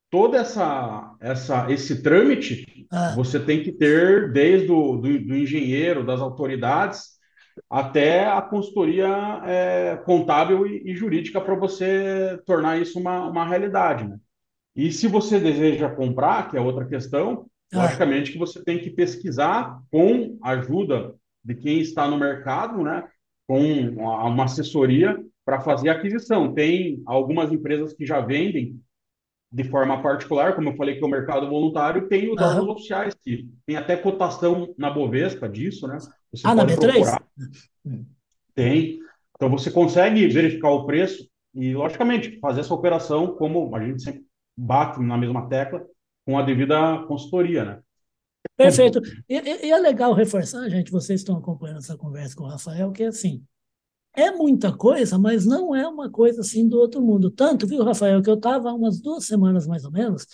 toda 0.09 0.37
essa, 0.37 1.15
essa 1.19 1.71
esse 1.71 2.01
trâmite 2.01 2.87
ah. 2.91 3.13
você 3.15 3.39
tem 3.39 3.63
que 3.63 3.71
ter 3.71 4.31
desde 4.31 4.71
o 4.71 4.97
do, 4.97 5.19
do 5.19 5.35
engenheiro, 5.35 6.05
das 6.05 6.21
autoridades, 6.21 7.17
até 7.69 8.27
a 8.27 8.41
consultoria 8.41 9.41
é, 9.45 9.97
contábil 10.05 10.65
e, 10.67 10.91
e 10.91 10.95
jurídica 10.95 11.41
para 11.41 11.55
você 11.55 12.39
tornar 12.45 12.79
isso 12.79 12.99
uma, 12.99 13.27
uma 13.27 13.45
realidade. 13.45 14.07
Né? 14.07 14.17
E 14.75 14.91
se 14.91 15.07
você 15.07 15.39
deseja 15.39 15.89
comprar, 15.89 16.49
que 16.49 16.57
é 16.57 16.61
outra 16.61 16.85
questão, 16.85 17.47
ah. 17.73 17.83
logicamente 17.83 18.31
que 18.31 18.37
você 18.37 18.63
tem 18.63 18.79
que 18.79 18.89
pesquisar 18.89 19.81
com 19.91 20.37
a 20.41 20.51
ajuda 20.51 21.15
de 21.43 21.55
quem 21.55 21.79
está 21.79 22.07
no 22.07 22.17
mercado, 22.17 22.81
né? 22.83 23.03
com 23.47 23.61
uma 23.61 24.43
assessoria 24.43 25.17
para 25.45 25.61
fazer 25.61 25.89
a 25.89 25.93
aquisição. 25.93 26.53
Tem 26.53 27.01
algumas 27.05 27.51
empresas 27.51 27.93
que 27.93 28.05
já 28.05 28.19
vendem 28.19 28.79
de 29.51 29.63
forma 29.63 30.01
particular, 30.01 30.55
como 30.55 30.69
eu 30.69 30.75
falei 30.75 30.97
que 30.97 31.03
é 31.03 31.07
o 31.07 31.09
mercado 31.09 31.49
voluntário, 31.49 32.07
tem 32.07 32.29
os 32.29 32.35
dados 32.35 32.63
uhum. 32.63 32.71
oficiais, 32.71 33.13
que 33.13 33.49
tem 33.65 33.77
até 33.77 33.95
cotação 33.95 34.73
na 34.77 34.89
Bovespa 34.89 35.47
disso, 35.47 35.87
né? 35.87 35.97
Você 36.31 36.45
ah, 36.45 36.53
na 36.53 36.65
B3? 36.65 36.91
Procurar. 36.91 37.23
Tem. 38.53 38.99
Então 39.35 39.49
você 39.49 39.71
consegue 39.71 40.27
verificar 40.27 40.71
o 40.71 40.85
preço 40.85 41.29
e, 41.53 41.73
logicamente, 41.73 42.39
fazer 42.39 42.61
essa 42.61 42.73
operação 42.73 43.35
como 43.35 43.73
a 43.75 43.83
gente 43.83 44.01
sempre 44.01 44.25
bate 44.57 44.99
na 44.99 45.17
mesma 45.17 45.47
tecla, 45.47 45.85
com 46.25 46.37
a 46.37 46.41
devida 46.41 47.03
consultoria, 47.07 47.63
né? 47.63 47.79
Perfeito. 48.55 48.99
E, 49.29 49.35
e 49.35 49.71
é 49.71 49.77
legal 49.77 50.13
reforçar, 50.13 50.67
gente, 50.69 50.91
vocês 50.91 51.21
estão 51.21 51.37
acompanhando 51.37 51.77
essa 51.77 51.95
conversa 51.95 52.35
com 52.35 52.43
o 52.43 52.47
Rafael, 52.47 52.91
que 52.91 53.03
é 53.03 53.07
assim, 53.07 53.43
é 54.17 54.31
muita 54.31 54.75
coisa, 54.75 55.17
mas 55.19 55.45
não 55.45 55.75
é 55.75 55.87
uma 55.87 56.09
coisa 56.09 56.41
assim 56.41 56.67
do 56.67 56.79
outro 56.79 57.01
mundo. 57.01 57.29
Tanto, 57.29 57.67
viu, 57.67 57.83
Rafael, 57.83 58.21
que 58.21 58.29
eu 58.29 58.33
estava 58.35 58.73
umas 58.73 58.99
duas 58.99 59.25
semanas 59.25 59.67
mais 59.67 59.85
ou 59.85 59.91
menos 59.91 60.25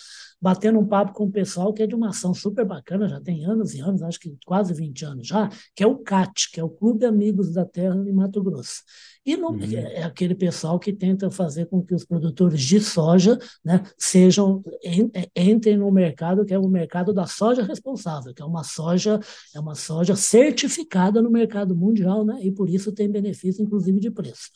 batendo 0.43 0.77
um 0.77 0.85
papo 0.85 1.13
com 1.13 1.23
o 1.23 1.31
pessoal 1.31 1.71
que 1.73 1.81
é 1.81 1.87
de 1.87 1.95
uma 1.95 2.09
ação 2.09 2.33
super 2.33 2.65
bacana, 2.65 3.07
já 3.07 3.21
tem 3.21 3.45
anos 3.45 3.73
e 3.73 3.79
anos, 3.79 4.03
acho 4.03 4.19
que 4.19 4.35
quase 4.45 4.73
20 4.73 5.05
anos 5.05 5.25
já, 5.25 5.49
que 5.73 5.81
é 5.81 5.87
o 5.87 5.95
CAT, 5.95 6.51
que 6.51 6.59
é 6.59 6.63
o 6.63 6.69
Clube 6.69 7.05
Amigos 7.05 7.53
da 7.53 7.63
Terra 7.63 7.95
de 7.95 8.11
Mato 8.11 8.43
Grosso. 8.43 8.81
E 9.25 9.37
uhum. 9.37 9.57
É, 9.61 10.01
é 10.01 10.03
aquele 10.03 10.35
pessoal 10.35 10.77
que 10.77 10.91
tenta 10.91 11.31
fazer 11.31 11.67
com 11.67 11.81
que 11.81 11.95
os 11.95 12.03
produtores 12.03 12.61
de 12.61 12.81
soja 12.81 13.39
né, 13.63 13.81
sejam 13.97 14.61
é, 14.83 15.29
entrem 15.49 15.77
no 15.77 15.89
mercado 15.89 16.43
que 16.43 16.53
é 16.53 16.59
o 16.59 16.67
mercado 16.67 17.13
da 17.13 17.25
soja 17.25 17.63
responsável, 17.63 18.33
que 18.33 18.41
é 18.41 18.45
uma 18.45 18.65
soja 18.65 19.21
é 19.55 19.59
uma 19.61 19.75
soja 19.75 20.13
certificada 20.13 21.21
no 21.21 21.31
mercado 21.31 21.73
mundial, 21.73 22.25
né, 22.25 22.39
e 22.41 22.51
por 22.51 22.69
isso 22.69 22.91
tem 22.91 23.09
benefício 23.09 23.63
inclusive 23.63 23.97
de 23.97 24.11
preço. 24.11 24.49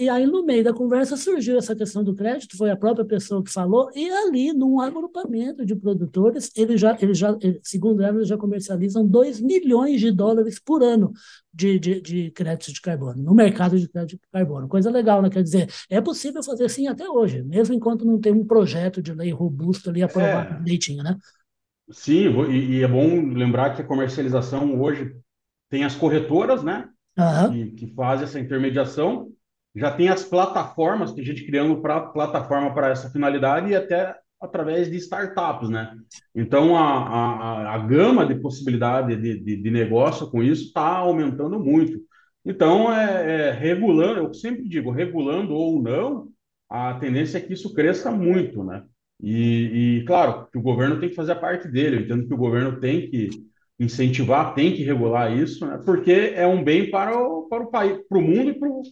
E 0.00 0.08
aí, 0.08 0.24
no 0.24 0.42
meio 0.42 0.64
da 0.64 0.72
conversa, 0.72 1.14
surgiu 1.14 1.58
essa 1.58 1.76
questão 1.76 2.02
do 2.02 2.14
crédito, 2.14 2.56
foi 2.56 2.70
a 2.70 2.76
própria 2.76 3.04
pessoa 3.04 3.44
que 3.44 3.52
falou, 3.52 3.90
e 3.94 4.10
ali, 4.10 4.50
num 4.50 4.80
agrupamento 4.80 5.62
de 5.66 5.76
produtores, 5.76 6.50
eles 6.56 6.80
já, 6.80 6.96
eles 6.98 7.18
já 7.18 7.36
segundo 7.62 8.02
ela, 8.02 8.16
eles 8.16 8.28
já 8.28 8.38
comercializam 8.38 9.06
2 9.06 9.42
milhões 9.42 10.00
de 10.00 10.10
dólares 10.10 10.58
por 10.58 10.82
ano 10.82 11.12
de, 11.52 11.78
de, 11.78 12.00
de 12.00 12.30
crédito 12.30 12.72
de 12.72 12.80
carbono, 12.80 13.22
no 13.22 13.34
mercado 13.34 13.78
de 13.78 13.86
crédito 13.86 14.18
de 14.22 14.28
carbono. 14.32 14.68
Coisa 14.68 14.90
legal, 14.90 15.20
né? 15.20 15.28
Quer 15.28 15.42
dizer, 15.42 15.70
é 15.90 16.00
possível 16.00 16.42
fazer 16.42 16.70
sim 16.70 16.86
até 16.86 17.06
hoje, 17.06 17.42
mesmo 17.42 17.74
enquanto 17.74 18.06
não 18.06 18.18
tem 18.18 18.32
um 18.32 18.46
projeto 18.46 19.02
de 19.02 19.12
lei 19.12 19.30
robusto 19.30 19.90
ali 19.90 20.02
aprovado 20.02 20.54
é. 20.54 20.62
direitinho, 20.62 21.02
né? 21.02 21.14
Sim, 21.90 22.28
e, 22.50 22.78
e, 22.78 22.82
é 22.82 22.88
bom 22.88 23.34
lembrar 23.34 23.76
que 23.76 23.82
a 23.82 23.86
comercialização 23.86 24.80
hoje 24.80 25.14
tem 25.68 25.84
as 25.84 25.94
corretoras, 25.94 26.62
né? 26.62 26.88
Uhum. 27.18 27.52
Que, 27.52 27.70
que 27.72 27.94
fazem 27.94 28.24
essa 28.24 28.40
intermediação 28.40 29.30
já 29.74 29.90
tem 29.90 30.08
as 30.08 30.24
plataformas, 30.24 31.12
tem 31.12 31.24
gente 31.24 31.44
criando 31.44 31.80
pra, 31.80 32.00
plataforma 32.00 32.74
para 32.74 32.90
essa 32.90 33.10
finalidade 33.10 33.70
e 33.70 33.76
até 33.76 34.16
através 34.40 34.90
de 34.90 34.96
startups, 34.96 35.68
né? 35.68 35.94
Então, 36.34 36.76
a, 36.76 36.82
a, 36.82 37.74
a 37.74 37.78
gama 37.78 38.24
de 38.26 38.34
possibilidade 38.36 39.14
de, 39.16 39.38
de, 39.38 39.56
de 39.56 39.70
negócio 39.70 40.30
com 40.30 40.42
isso 40.42 40.68
está 40.68 40.96
aumentando 40.96 41.60
muito. 41.60 42.00
Então, 42.44 42.92
é, 42.92 43.48
é, 43.48 43.50
regulando, 43.52 44.20
eu 44.20 44.34
sempre 44.34 44.66
digo, 44.66 44.90
regulando 44.90 45.52
ou 45.52 45.80
não, 45.82 46.28
a 46.68 46.94
tendência 46.94 47.38
é 47.38 47.40
que 47.40 47.52
isso 47.52 47.74
cresça 47.74 48.10
muito, 48.10 48.64
né? 48.64 48.82
E, 49.22 49.98
e, 49.98 50.04
claro, 50.06 50.48
que 50.50 50.56
o 50.56 50.62
governo 50.62 50.98
tem 50.98 51.10
que 51.10 51.14
fazer 51.14 51.32
a 51.32 51.36
parte 51.36 51.68
dele. 51.68 51.96
Eu 51.96 52.00
entendo 52.00 52.26
que 52.26 52.32
o 52.32 52.38
governo 52.38 52.80
tem 52.80 53.10
que 53.10 53.28
incentivar, 53.78 54.54
tem 54.54 54.74
que 54.74 54.82
regular 54.82 55.36
isso, 55.36 55.66
né? 55.66 55.78
Porque 55.84 56.32
é 56.34 56.46
um 56.46 56.64
bem 56.64 56.90
para 56.90 57.18
o, 57.18 57.46
para 57.48 57.62
o 57.62 57.70
país, 57.70 57.98
para 58.08 58.18
o 58.18 58.22
mundo 58.22 58.50
e 58.50 58.58
para 58.58 58.68
o 58.68 58.82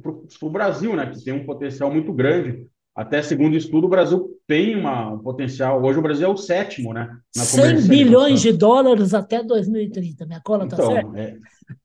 para 0.00 0.12
o 0.48 0.50
Brasil, 0.50 0.94
né, 0.96 1.06
que 1.06 1.24
tem 1.24 1.34
um 1.34 1.44
potencial 1.44 1.90
muito 1.92 2.12
grande. 2.12 2.66
Até 2.94 3.22
segundo 3.22 3.56
estudo, 3.56 3.86
o 3.86 3.90
Brasil 3.90 4.28
tem 4.46 4.74
uma, 4.74 5.12
um 5.12 5.18
potencial. 5.20 5.80
Hoje 5.80 6.00
o 6.00 6.02
Brasil 6.02 6.26
é 6.26 6.30
o 6.32 6.36
sétimo, 6.36 6.92
né? 6.92 7.16
Na 7.36 7.44
100 7.44 7.86
bilhões 7.86 8.40
de 8.40 8.52
dólares 8.52 9.14
até 9.14 9.40
2030. 9.40 10.26
Minha 10.26 10.40
cola 10.40 10.64
está 10.64 10.76
então, 10.76 10.92
certa? 10.92 11.20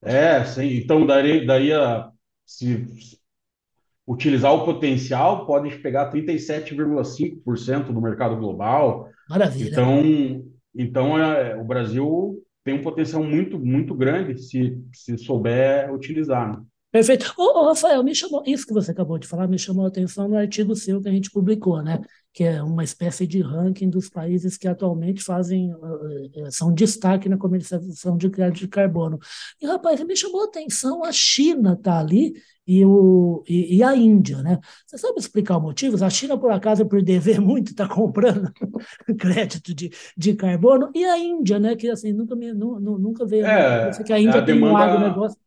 É, 0.01 0.37
é 0.39 0.43
sim. 0.43 0.77
Então, 0.77 1.05
daí, 1.05 1.45
daí 1.45 1.71
a, 1.71 2.09
se 2.43 2.87
utilizar 4.07 4.53
o 4.53 4.65
potencial, 4.65 5.45
pode 5.45 5.77
pegar 5.79 6.11
37,5% 6.11 7.91
do 7.91 8.01
mercado 8.01 8.35
global. 8.35 9.09
Maravilha. 9.29 9.69
Então, 9.69 10.43
então 10.75 11.17
é, 11.17 11.55
o 11.55 11.63
Brasil 11.63 12.43
tem 12.63 12.75
um 12.75 12.81
potencial 12.81 13.23
muito, 13.23 13.59
muito 13.59 13.93
grande 13.93 14.37
se, 14.41 14.81
se 14.93 15.17
souber 15.17 15.93
utilizar. 15.93 16.57
Né? 16.57 16.65
Perfeito. 16.93 17.33
Ô, 17.35 17.61
ô, 17.61 17.65
Rafael, 17.69 18.03
me 18.03 18.13
chamou, 18.13 18.43
isso 18.45 18.67
que 18.67 18.71
você 18.71 18.91
acabou 18.91 19.17
de 19.17 19.27
falar 19.27 19.47
me 19.47 19.57
chamou 19.57 19.83
a 19.83 19.87
atenção 19.87 20.27
no 20.27 20.37
artigo 20.37 20.75
seu 20.75 21.01
que 21.01 21.09
a 21.09 21.11
gente 21.11 21.31
publicou, 21.31 21.81
né? 21.81 21.99
Que 22.31 22.43
é 22.43 22.61
uma 22.61 22.83
espécie 22.83 23.25
de 23.25 23.41
ranking 23.41 23.89
dos 23.89 24.11
países 24.11 24.57
que 24.57 24.67
atualmente 24.67 25.23
fazem, 25.23 25.73
uh, 25.73 26.51
são 26.51 26.71
destaque 26.71 27.27
na 27.27 27.35
comercialização 27.35 28.15
de 28.15 28.29
crédito 28.29 28.59
de 28.59 28.67
carbono. 28.67 29.17
E, 29.59 29.65
rapaz, 29.65 30.03
me 30.03 30.15
chamou 30.15 30.43
a 30.43 30.45
atenção, 30.45 31.03
a 31.03 31.11
China 31.11 31.73
está 31.73 31.97
ali 31.97 32.35
e, 32.67 32.85
o, 32.85 33.43
e, 33.49 33.77
e, 33.77 33.83
a 33.83 33.95
Índia, 33.95 34.43
né? 34.43 34.59
Você 34.85 34.99
sabe 34.99 35.19
explicar 35.19 35.57
os 35.57 35.63
motivos? 35.63 36.03
A 36.03 36.11
China, 36.11 36.37
por 36.37 36.51
acaso, 36.51 36.85
por 36.85 37.01
dever 37.01 37.41
muito, 37.41 37.71
está 37.71 37.89
comprando 37.89 38.53
crédito 39.17 39.73
de, 39.73 39.89
de 40.15 40.35
carbono, 40.35 40.91
e 40.93 41.03
a 41.03 41.17
Índia, 41.17 41.57
né? 41.57 41.75
Que 41.75 41.89
assim, 41.89 42.13
nunca, 42.13 42.35
me, 42.35 42.53
nunca 42.53 43.25
veio 43.25 43.47
é, 43.47 43.89
que 44.05 44.13
a 44.13 44.19
Índia 44.19 44.41
a 44.41 44.45
tem 44.45 44.53
demanda, 44.53 44.73
um 44.73 44.77
agronegócio. 44.77 45.43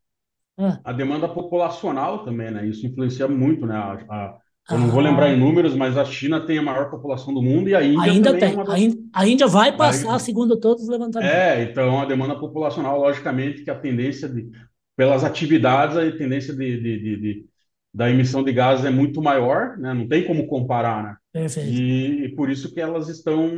Ah. 0.59 0.81
A 0.85 0.93
demanda 0.93 1.29
populacional 1.29 2.25
também, 2.25 2.51
né? 2.51 2.67
Isso 2.67 2.87
influencia 2.87 3.29
muito, 3.29 3.67
né? 3.67 3.75
A, 3.75 3.93
a, 4.09 4.39
eu 4.71 4.79
não 4.79 4.89
vou 4.89 5.01
lembrar 5.01 5.31
em 5.31 5.35
ah. 5.35 5.37
números, 5.37 5.77
mas 5.77 5.97
a 5.97 6.05
China 6.05 6.41
tem 6.41 6.59
a 6.59 6.63
maior 6.63 6.91
população 6.91 7.33
do 7.33 7.43
mundo 7.43 7.69
e 7.69 7.75
a 7.75 7.85
Índia 7.85 8.13
ainda 8.13 8.37
tem. 8.37 8.53
É 8.53 8.57
das... 8.57 8.69
a, 8.69 8.79
Índia, 8.79 8.99
a 9.13 9.29
Índia 9.29 9.47
vai 9.47 9.77
passar, 9.77 10.11
vai... 10.11 10.21
segundo 10.21 10.59
todos 10.59 10.85
os 10.85 10.89
levantamentos. 10.89 11.35
É, 11.35 11.63
então 11.63 12.01
a 12.01 12.05
demanda 12.05 12.35
populacional, 12.35 12.99
logicamente, 12.99 13.63
que 13.63 13.71
a 13.71 13.79
tendência 13.79 14.29
de, 14.29 14.51
pelas 14.97 15.23
atividades, 15.23 15.97
a 15.97 16.11
tendência 16.11 16.55
de, 16.55 16.81
de, 16.81 16.99
de, 16.99 17.21
de 17.21 17.45
da 17.95 18.11
emissão 18.11 18.45
de 18.45 18.53
gases 18.53 18.85
é 18.85 18.91
muito 18.91 19.23
maior, 19.23 19.79
né? 19.79 19.95
Não 19.95 20.07
tem 20.07 20.27
como 20.27 20.47
comparar, 20.47 21.03
né? 21.03 21.17
Perfeito. 21.33 21.71
E, 21.71 22.25
e 22.25 22.29
por 22.35 22.51
isso 22.51 22.75
que 22.75 22.81
elas 22.81 23.09
estão 23.09 23.49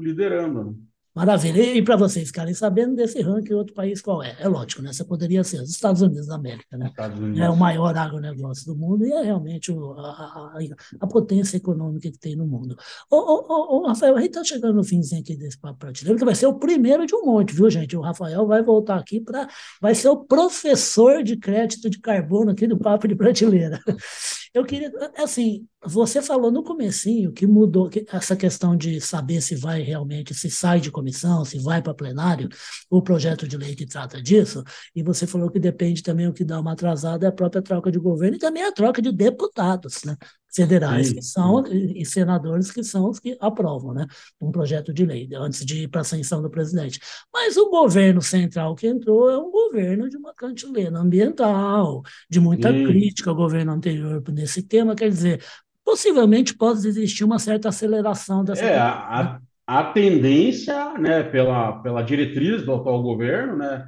liderando. 0.00 0.76
Maravilha. 1.18 1.60
E, 1.60 1.82
para 1.82 1.96
vocês 1.96 2.28
ficarem 2.28 2.54
sabendo 2.54 2.94
desse 2.94 3.20
ranking, 3.20 3.52
outro 3.54 3.74
país 3.74 4.00
qual 4.00 4.22
é? 4.22 4.36
É 4.38 4.46
lógico, 4.46 4.82
né? 4.82 4.92
Você 4.92 5.02
poderia 5.04 5.42
ser 5.42 5.60
os 5.60 5.70
Estados 5.70 6.00
Unidos 6.00 6.28
da 6.28 6.36
América, 6.36 6.76
né? 6.76 6.92
É 7.36 7.50
o 7.50 7.56
maior 7.56 7.96
agronegócio 7.96 8.64
do 8.66 8.78
mundo 8.78 9.04
e 9.04 9.12
é 9.12 9.22
realmente 9.22 9.72
o, 9.72 9.94
a, 9.94 10.10
a, 10.10 10.58
a, 11.00 11.06
potência 11.08 11.56
econômica 11.56 12.08
que 12.08 12.18
tem 12.18 12.36
no 12.36 12.46
mundo. 12.46 12.76
Ô, 13.10 13.16
ô, 13.16 13.46
ô, 13.48 13.78
ô 13.80 13.86
Rafael, 13.88 14.16
a 14.16 14.20
gente 14.20 14.30
está 14.30 14.44
chegando 14.44 14.74
no 14.74 14.84
finzinho 14.84 15.20
aqui 15.20 15.36
desse 15.36 15.58
papo 15.58 15.80
prateleiro, 15.80 16.18
que 16.18 16.24
vai 16.24 16.36
ser 16.36 16.46
o 16.46 16.54
primeiro 16.54 17.04
de 17.04 17.16
um 17.16 17.24
monte, 17.26 17.52
viu, 17.52 17.68
gente? 17.68 17.96
O 17.96 18.00
Rafael 18.00 18.46
vai 18.46 18.62
voltar 18.62 18.96
aqui 18.96 19.20
para. 19.20 19.48
Vai 19.80 19.96
ser 19.96 20.10
o 20.10 20.24
professor 20.24 21.24
de 21.24 21.36
crédito 21.36 21.90
de 21.90 21.98
carbono 21.98 22.52
aqui 22.52 22.68
do 22.68 22.78
Papo 22.78 23.08
de 23.08 23.16
Prateleira. 23.16 23.80
Eu 24.54 24.64
queria, 24.64 24.90
assim, 25.16 25.66
você 25.84 26.20
falou 26.20 26.50
no 26.50 26.62
comecinho 26.62 27.32
que 27.32 27.46
mudou 27.46 27.88
essa 28.08 28.36
questão 28.36 28.76
de 28.76 29.00
saber 29.00 29.40
se 29.40 29.54
vai 29.54 29.80
realmente, 29.82 30.34
se 30.34 30.50
sai 30.50 30.80
de 30.80 30.90
comissão, 30.90 31.44
se 31.44 31.58
vai 31.58 31.80
para 31.80 31.94
plenário, 31.94 32.48
o 32.90 33.00
projeto 33.00 33.46
de 33.46 33.56
lei 33.56 33.74
que 33.76 33.86
trata 33.86 34.20
disso, 34.20 34.64
e 34.94 35.02
você 35.02 35.26
falou 35.26 35.50
que 35.50 35.60
depende 35.60 36.02
também 36.02 36.26
o 36.26 36.32
que 36.32 36.44
dá 36.44 36.60
uma 36.60 36.72
atrasada 36.72 37.26
é 37.26 37.28
a 37.28 37.32
própria 37.32 37.62
troca 37.62 37.90
de 37.92 37.98
governo 37.98 38.36
e 38.36 38.40
também 38.40 38.64
a 38.64 38.72
troca 38.72 39.00
de 39.00 39.12
deputados, 39.12 40.02
né? 40.04 40.16
Federais 40.54 41.08
sim, 41.08 41.14
que 41.16 41.22
são 41.22 41.64
e 41.66 42.04
senadores 42.04 42.70
que 42.70 42.82
são 42.82 43.08
os 43.08 43.18
que 43.18 43.36
aprovam, 43.40 43.92
né, 43.92 44.06
um 44.40 44.50
projeto 44.50 44.92
de 44.92 45.04
lei 45.04 45.28
antes 45.34 45.64
de 45.64 45.84
ir 45.84 45.88
para 45.88 46.00
a 46.00 46.04
sanção 46.04 46.42
do 46.42 46.50
presidente. 46.50 46.98
Mas 47.32 47.56
o 47.56 47.70
governo 47.70 48.22
central 48.22 48.74
que 48.74 48.86
entrou 48.86 49.30
é 49.30 49.38
um 49.38 49.50
governo 49.50 50.08
de 50.08 50.16
uma 50.16 50.34
cantilena 50.34 51.00
ambiental, 51.00 52.02
de 52.28 52.40
muita 52.40 52.72
sim. 52.72 52.86
crítica 52.86 53.30
ao 53.30 53.36
governo 53.36 53.72
anterior 53.72 54.22
nesse 54.30 54.62
tema, 54.62 54.94
quer 54.94 55.08
dizer, 55.08 55.42
possivelmente 55.84 56.54
pode 56.54 56.86
existir 56.86 57.24
uma 57.24 57.38
certa 57.38 57.68
aceleração 57.68 58.44
dessa. 58.44 58.64
É, 58.64 58.78
a, 58.78 59.40
a 59.66 59.84
tendência, 59.84 60.98
né, 60.98 61.22
pela, 61.22 61.72
pela 61.82 62.02
diretriz 62.02 62.64
do 62.64 62.74
atual 62.74 63.02
governo, 63.02 63.56
né, 63.56 63.86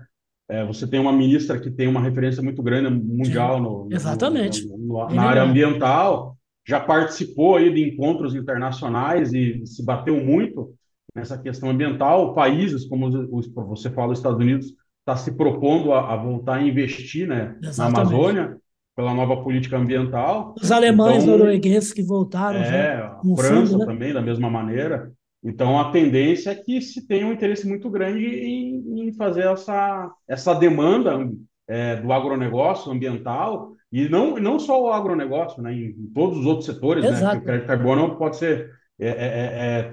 é, 0.51 0.65
você 0.65 0.87
tem 0.87 0.99
uma 0.99 1.13
ministra 1.13 1.61
que 1.61 1.71
tem 1.71 1.87
uma 1.87 2.01
referência 2.01 2.43
muito 2.43 2.61
grande 2.63 2.91
mundial 2.91 3.61
no, 3.61 3.89
Exatamente. 3.91 4.67
No, 4.67 4.77
no, 4.77 5.09
na 5.09 5.23
área 5.23 5.43
ambiental, 5.43 6.37
já 6.67 6.81
participou 6.81 7.57
aí 7.57 7.73
de 7.73 7.89
encontros 7.89 8.35
internacionais 8.35 9.33
e 9.33 9.65
se 9.67 9.85
bateu 9.85 10.23
muito 10.23 10.75
nessa 11.15 11.39
questão 11.39 11.71
ambiental. 11.71 12.35
Países, 12.35 12.87
como 12.87 13.07
os, 13.07 13.49
você 13.53 13.91
fala, 13.91 14.13
os 14.13 14.19
Estados 14.19 14.41
Unidos, 14.41 14.75
está 15.01 15.17
se 15.17 15.33
propondo 15.33 15.93
a, 15.93 16.13
a, 16.13 16.17
voltar 16.17 16.57
a 16.57 16.63
investir 16.63 17.27
né, 17.27 17.57
na 17.77 17.87
Amazônia 17.87 18.57
pela 18.95 19.15
nova 19.15 19.43
política 19.43 19.79
ambiental. 19.79 20.55
Os 20.61 20.71
alemães 20.71 21.23
então, 21.23 21.39
noruegueses 21.39 21.93
que 21.93 22.03
voltaram. 22.03 22.61
É, 22.61 22.97
a 22.97 23.21
França 23.37 23.73
fundo, 23.73 23.79
né? 23.79 23.87
também, 23.87 24.13
da 24.13 24.21
mesma 24.21 24.51
maneira. 24.51 25.11
Então, 25.43 25.81
a 25.81 25.91
tendência 25.91 26.51
é 26.51 26.55
que 26.55 26.83
se 26.83 27.07
tenha 27.07 27.27
um 27.27 27.33
interesse 27.33 27.67
muito 27.67 27.89
grande 27.89 28.27
em, 28.27 29.09
em 29.09 29.13
fazer 29.15 29.47
essa, 29.47 30.13
essa 30.29 30.55
demanda 30.55 31.19
é, 31.67 31.97
do 31.97 32.13
agronegócio 32.13 32.93
ambiental 32.93 33.75
e 33.93 34.09
não, 34.09 34.37
não 34.37 34.59
só 34.59 34.83
o 34.83 34.93
agronegócio, 34.93 35.63
né, 35.63 35.73
em, 35.73 36.11
todos 36.15 36.39
os 36.39 36.47
outros 36.47 36.67
setores, 36.67 37.03
né, 37.03 37.11
Exato. 37.11 37.35
né, 37.37 37.41
o 37.41 37.45
crédito 37.45 37.67
carbono 37.67 38.17
pode 38.17 38.37
ser 38.37 38.71
é, 39.03 39.09
é, 39.09 39.13
é, 39.13 39.89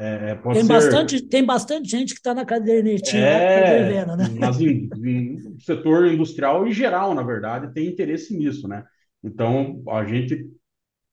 é, 0.00 0.30
é 0.30 0.34
tem, 0.36 0.62
ser... 0.62 0.72
bastante, 0.72 1.22
tem 1.22 1.44
bastante 1.44 1.88
gente 1.88 2.14
que 2.14 2.20
está 2.20 2.32
na 2.32 2.44
cadernetinha 2.44 3.26
é, 3.26 3.82
devendo, 3.82 4.16
né? 4.16 4.28
Mas 4.38 4.60
em, 4.60 4.88
em, 5.04 5.58
setor 5.58 6.06
industrial 6.06 6.64
em 6.64 6.70
geral, 6.70 7.14
na 7.14 7.22
verdade, 7.24 7.74
tem 7.74 7.88
interesse 7.88 8.36
nisso, 8.36 8.68
né? 8.68 8.84
Então, 9.24 9.82
a 9.88 10.04
gente, 10.04 10.48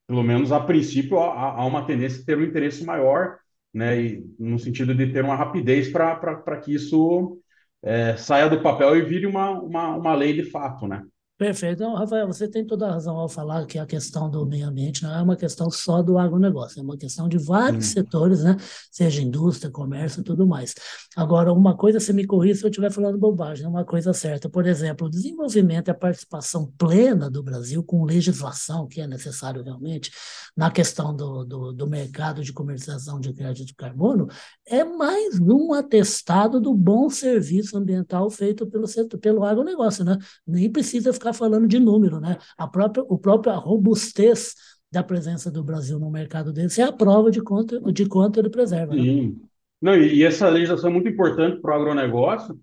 pelo 0.05 0.21
menos 0.21 0.51
a 0.51 0.59
princípio, 0.59 1.19
há, 1.19 1.53
há 1.53 1.65
uma 1.65 1.87
tendência 1.87 2.19
de 2.19 2.25
ter 2.25 2.37
um 2.37 2.43
interesse 2.43 2.85
maior, 2.85 3.39
né? 3.73 3.99
E, 3.99 4.23
no 4.37 4.59
sentido 4.59 4.93
de 4.93 5.11
ter 5.11 5.23
uma 5.23 5.35
rapidez 5.35 5.91
para 5.91 6.61
que 6.63 6.75
isso 6.75 7.39
é, 7.81 8.15
saia 8.17 8.47
do 8.47 8.61
papel 8.61 8.95
e 8.97 9.01
vire 9.01 9.25
uma, 9.25 9.59
uma, 9.59 9.95
uma 9.95 10.13
lei 10.13 10.31
de 10.31 10.43
fato, 10.43 10.87
né? 10.87 11.01
Perfeito. 11.37 11.83
Então, 11.83 11.95
Rafael, 11.95 12.27
você 12.27 12.47
tem 12.47 12.65
toda 12.65 12.87
a 12.87 12.91
razão 12.93 13.17
ao 13.17 13.27
falar 13.27 13.65
que 13.65 13.77
a 13.77 13.85
questão 13.85 14.29
do 14.29 14.45
meio 14.45 14.69
ambiente 14.69 15.03
não 15.03 15.13
é 15.13 15.21
uma 15.21 15.35
questão 15.35 15.69
só 15.69 16.01
do 16.01 16.17
agronegócio, 16.17 16.79
é 16.79 16.81
uma 16.81 16.97
questão 16.97 17.27
de 17.27 17.37
vários 17.37 17.87
hum. 17.87 17.89
setores, 17.89 18.41
né? 18.41 18.55
Seja 18.89 19.21
indústria, 19.21 19.69
comércio 19.69 20.21
e 20.21 20.23
tudo 20.23 20.47
mais. 20.47 20.73
Agora, 21.13 21.51
uma 21.51 21.75
coisa, 21.75 21.99
você 21.99 22.13
me 22.13 22.25
corrija 22.25 22.59
se 22.59 22.65
eu 22.65 22.69
estiver 22.69 22.89
falando 22.89 23.17
bobagem, 23.17 23.65
é 23.65 23.67
uma 23.67 23.83
coisa 23.83 24.13
certa. 24.13 24.47
Por 24.47 24.65
exemplo, 24.65 25.07
o 25.07 25.09
desenvolvimento 25.09 25.89
e 25.89 25.91
a 25.91 25.93
participação 25.93 26.71
plena 26.77 27.29
do 27.29 27.43
Brasil 27.43 27.83
com 27.83 28.05
legislação, 28.05 28.87
que 28.87 29.01
é 29.01 29.07
necessário 29.07 29.61
realmente, 29.61 30.11
na 30.55 30.71
questão 30.71 31.13
do, 31.13 31.43
do, 31.43 31.73
do 31.73 31.85
mercado 31.85 32.43
de 32.43 32.53
comercialização 32.53 33.19
de 33.19 33.33
crédito 33.33 33.67
de 33.67 33.75
carbono, 33.75 34.29
é 34.65 34.85
mais 34.85 35.37
um 35.41 35.73
atestado 35.73 36.61
do 36.61 36.73
bom 36.73 37.09
serviço 37.09 37.77
ambiental 37.77 38.29
feito 38.29 38.65
pelo, 38.65 38.87
setor, 38.87 39.19
pelo 39.19 39.43
agronegócio, 39.43 40.05
né? 40.05 40.17
Nem 40.47 40.71
precisa 40.71 41.11
ficar 41.11 41.24
ficar 41.25 41.33
falando 41.33 41.67
de 41.67 41.79
número, 41.79 42.19
né? 42.19 42.37
A 42.57 42.67
própria, 42.67 43.03
o 43.07 43.17
própria 43.17 43.53
robustez 43.55 44.53
da 44.91 45.03
presença 45.03 45.51
do 45.51 45.63
Brasil 45.63 45.99
no 45.99 46.11
mercado 46.11 46.53
desse 46.53 46.81
é 46.81 46.85
a 46.85 46.91
prova 46.91 47.31
de 47.31 47.41
quanto, 47.41 47.91
de 47.91 48.05
quanto 48.05 48.39
ele 48.39 48.49
preserva. 48.49 48.93
Né? 48.93 49.01
Sim. 49.01 49.27
Né? 49.27 49.35
Não, 49.81 49.95
e, 49.95 50.15
e 50.15 50.23
essa 50.23 50.47
legislação 50.49 50.89
é 50.89 50.93
muito 50.93 51.09
importante 51.09 51.59
para 51.61 51.73
o 51.73 51.81
agronegócio, 51.81 52.57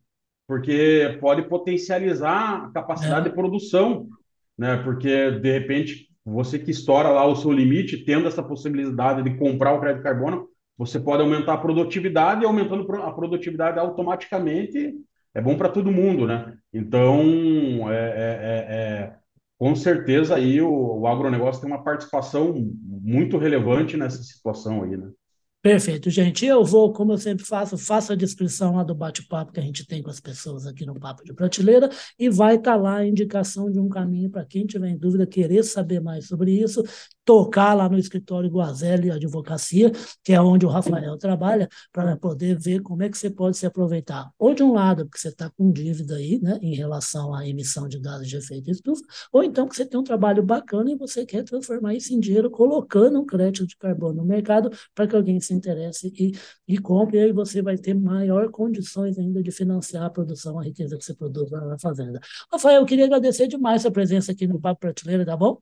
porque 0.47 1.19
pode 1.21 1.43
potencializar 1.49 2.65
a 2.65 2.71
capacidade 2.71 3.27
é. 3.27 3.31
de 3.31 3.35
produção, 3.35 4.09
né? 4.57 4.77
Porque, 4.83 5.31
de 5.33 5.53
repente, 5.53 6.09
você 6.25 6.59
que 6.59 6.71
estoura 6.71 7.09
lá 7.09 7.27
o 7.27 7.37
seu 7.37 7.53
limite, 7.53 8.05
tendo 8.05 8.29
essa 8.29 8.43
possibilidade 8.43 9.23
de 9.23 9.37
comprar 9.37 9.73
o 9.73 9.81
crédito 9.81 10.03
carbono, 10.03 10.49
você 10.77 10.99
pode 10.99 11.23
aumentar 11.23 11.55
a 11.55 11.59
produtividade 11.59 12.43
e 12.43 12.47
aumentando 12.47 12.91
a 12.97 13.13
produtividade 13.13 13.79
automaticamente 13.79 14.95
é 15.35 15.41
bom 15.41 15.57
para 15.57 15.69
todo 15.69 15.93
mundo, 15.93 16.27
né? 16.27 16.57
Então, 16.73 17.91
é, 17.91 17.95
é, 17.95 18.39
é, 18.43 18.77
é, 18.77 19.17
com 19.59 19.75
certeza 19.75 20.37
aí 20.37 20.61
o, 20.61 21.01
o 21.01 21.07
agronegócio 21.07 21.61
tem 21.61 21.71
uma 21.71 21.83
participação 21.83 22.55
muito 22.85 23.39
relevante 23.39 23.97
nessa 23.97 24.23
situação 24.23 24.83
aí, 24.83 24.97
né? 24.97 25.11
Perfeito, 25.63 26.11
gente. 26.11 26.45
Eu 26.45 26.65
vou, 26.65 26.93
como 26.93 27.13
eu 27.13 27.19
sempre 27.19 27.45
faço, 27.45 27.79
faço 27.79 28.13
a 28.13 28.17
descrição 28.17 28.75
lá 28.75 28.83
do 28.83 28.97
bate-papo 28.97 29.53
que 29.53 29.61
a 29.61 29.63
gente 29.63 29.87
tem 29.87 30.03
com 30.03 30.11
as 30.11 30.19
pessoas 30.19 30.67
aqui 30.67 30.85
no 30.85 30.99
Papo 30.99 31.23
de 31.23 31.33
Prateleira 31.33 31.89
e 32.19 32.29
vai 32.29 32.57
estar 32.57 32.73
tá 32.73 32.77
lá 32.77 32.97
a 32.97 33.07
indicação 33.07 33.71
de 33.71 33.79
um 33.79 33.89
caminho 33.89 34.29
para 34.29 34.45
quem 34.45 34.67
tiver 34.67 34.89
em 34.89 34.99
dúvida, 34.99 35.25
querer 35.25 35.63
saber 35.63 36.01
mais 36.01 36.27
sobre 36.27 36.51
isso, 36.51 36.83
tocar 37.25 37.75
lá 37.75 37.89
no 37.89 37.99
escritório 37.99 38.51
Guazelli 38.51 39.11
Advocacia, 39.11 39.93
que 40.25 40.33
é 40.33 40.41
onde 40.41 40.67
o 40.67 40.69
Rafael 40.69 41.17
trabalha, 41.17 41.69
para 41.93 42.17
poder 42.17 42.59
ver 42.59 42.83
como 42.83 43.03
é 43.03 43.09
que 43.09 43.17
você 43.17 43.31
pode 43.31 43.57
se 43.57 43.67
aproveitar. 43.67 44.31
Ou 44.39 44.55
de 44.55 44.63
um 44.63 44.73
lado, 44.73 45.05
porque 45.05 45.19
você 45.19 45.29
está 45.29 45.51
com 45.51 45.71
dívida 45.71 46.17
aí, 46.17 46.39
né, 46.41 46.59
em 46.61 46.75
relação 46.75 47.35
à 47.35 47.47
emissão 47.47 47.89
de 47.89 47.99
gases 47.99 48.29
de 48.29 48.37
efeito 48.37 48.71
estufa, 48.71 49.03
ou 49.33 49.43
então 49.43 49.69
que 49.69 49.77
você 49.77 49.87
tem 49.87 49.99
um 49.99 50.05
trabalho 50.05 50.43
bacana 50.43 50.91
e 50.91 50.97
você 50.97 51.25
quer 51.25 51.45
transformar 51.45 51.95
isso 51.95 52.13
em 52.13 52.21
dinheiro 52.21 52.51
colocando 52.51 53.21
um 53.21 53.27
crédito 53.27 53.67
de 53.67 53.77
carbono 53.77 54.23
no 54.23 54.25
mercado 54.25 54.71
para 54.95 55.07
que 55.07 55.17
alguém 55.17 55.41
se 55.41 55.55
interesse 55.55 56.13
e, 56.19 56.33
e 56.67 56.79
compre, 56.79 57.19
e 57.19 57.21
aí 57.23 57.33
você 57.33 57.63
vai 57.63 57.77
ter 57.77 57.95
maior 57.95 58.51
condições 58.51 59.19
ainda 59.19 59.43
de 59.43 59.51
financiar 59.51 60.05
a 60.05 60.11
produção, 60.11 60.59
a 60.59 60.65
riqueza 60.65 60.97
que 60.97 61.05
você 61.05 61.15
produz 61.15 61.51
na 61.51 61.79
fazenda. 61.79 62.21
Rafael, 62.51 62.81
eu 62.81 62.87
queria 62.87 63.07
agradecer 63.07 63.47
demais 63.47 63.87
a 63.87 63.91
presença 63.91 64.33
aqui 64.33 64.47
no 64.47 64.61
Papo 64.61 64.81
Prateleira, 64.81 65.25
tá 65.25 65.37
bom? 65.37 65.59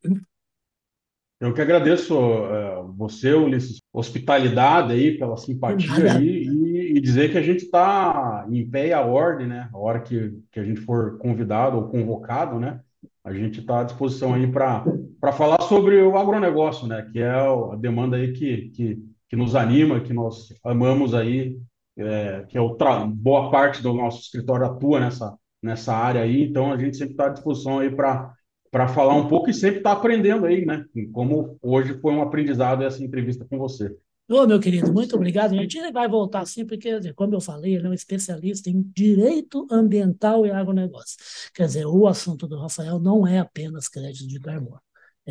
Eu 1.41 1.55
que 1.55 1.61
agradeço 1.63 2.15
uh, 2.19 2.93
você, 2.93 3.33
Ulisses, 3.33 3.81
hospitalidade 3.91 4.93
aí, 4.93 5.17
pela 5.17 5.39
simpatia 5.39 6.13
aí, 6.13 6.47
e, 6.47 6.99
e, 6.99 7.01
dizer 7.01 7.33
que 7.33 7.39
a 7.39 7.43
gente 7.43 7.65
está 7.65 8.47
em 8.51 8.69
pé 8.69 8.89
e 8.89 8.93
a 8.93 9.01
ordem, 9.01 9.47
né? 9.47 9.71
A 9.73 9.79
hora 9.79 10.01
que, 10.01 10.39
que 10.53 10.61
a 10.61 10.65
gente 10.65 10.83
for 10.83 11.17
convidado 11.17 11.79
ou 11.79 11.89
convocado, 11.89 12.61
né? 12.61 12.81
A 13.25 13.33
gente 13.33 13.61
está 13.61 13.81
à 13.81 13.85
disposição 13.85 14.35
aí 14.35 14.47
para 14.53 15.33
falar 15.33 15.63
sobre 15.63 16.03
o 16.03 16.19
agronegócio, 16.19 16.87
né? 16.87 17.09
Que 17.11 17.21
é 17.21 17.31
a 17.31 17.75
demanda 17.75 18.19
aí 18.19 18.33
que, 18.33 18.69
que, 18.75 18.99
que 19.27 19.37
nos 19.37 19.57
anima, 19.57 20.01
que 20.01 20.13
nós 20.13 20.49
amamos 20.63 21.15
aí, 21.15 21.59
é, 21.97 22.45
que 22.49 22.59
é 22.59 22.61
o 22.61 22.77
boa 23.09 23.51
parte 23.51 23.83
do 23.83 23.95
nosso 23.95 24.21
escritório 24.21 24.67
atua 24.67 25.01
nessa, 25.01 25.35
nessa 25.63 25.95
área 25.95 26.21
aí, 26.21 26.43
então 26.45 26.73
a 26.73 26.77
gente 26.77 26.97
sempre 26.97 27.13
está 27.13 27.27
à 27.27 27.31
disposição 27.31 27.79
aí 27.79 27.91
para 27.91 28.35
para 28.71 28.89
falar 28.89 29.15
um 29.15 29.29
pouco 29.29 29.51
e 29.51 29.55
sempre 29.55 29.79
estar 29.79 29.95
tá 29.95 29.97
aprendendo 29.97 30.47
aí, 30.47 30.65
né? 30.65 30.85
Como 31.13 31.59
hoje 31.61 31.99
foi 32.01 32.13
um 32.13 32.23
aprendizado 32.23 32.85
essa 32.85 33.03
entrevista 33.03 33.45
com 33.45 33.59
você. 33.59 33.95
Ô, 34.29 34.47
meu 34.47 34.61
querido, 34.61 34.93
muito 34.93 35.17
obrigado. 35.17 35.55
A 35.55 35.57
gente 35.57 35.91
vai 35.91 36.09
voltar 36.09 36.47
sempre, 36.47 36.79
porque, 36.79 37.13
como 37.15 37.35
eu 37.35 37.41
falei, 37.41 37.75
ele 37.75 37.89
é 37.89 37.91
um 37.91 37.95
especialista 37.95 38.71
em 38.71 38.81
direito 38.95 39.67
ambiental 39.69 40.47
e 40.47 40.53
agronegócio. 40.53 41.17
Quer 41.53 41.67
dizer, 41.67 41.87
o 41.87 42.07
assunto 42.07 42.47
do 42.47 42.57
Rafael 42.57 43.01
não 43.01 43.27
é 43.27 43.41
apenas 43.41 43.89
crédito 43.89 44.29
de 44.29 44.39
carbono. 44.39 44.81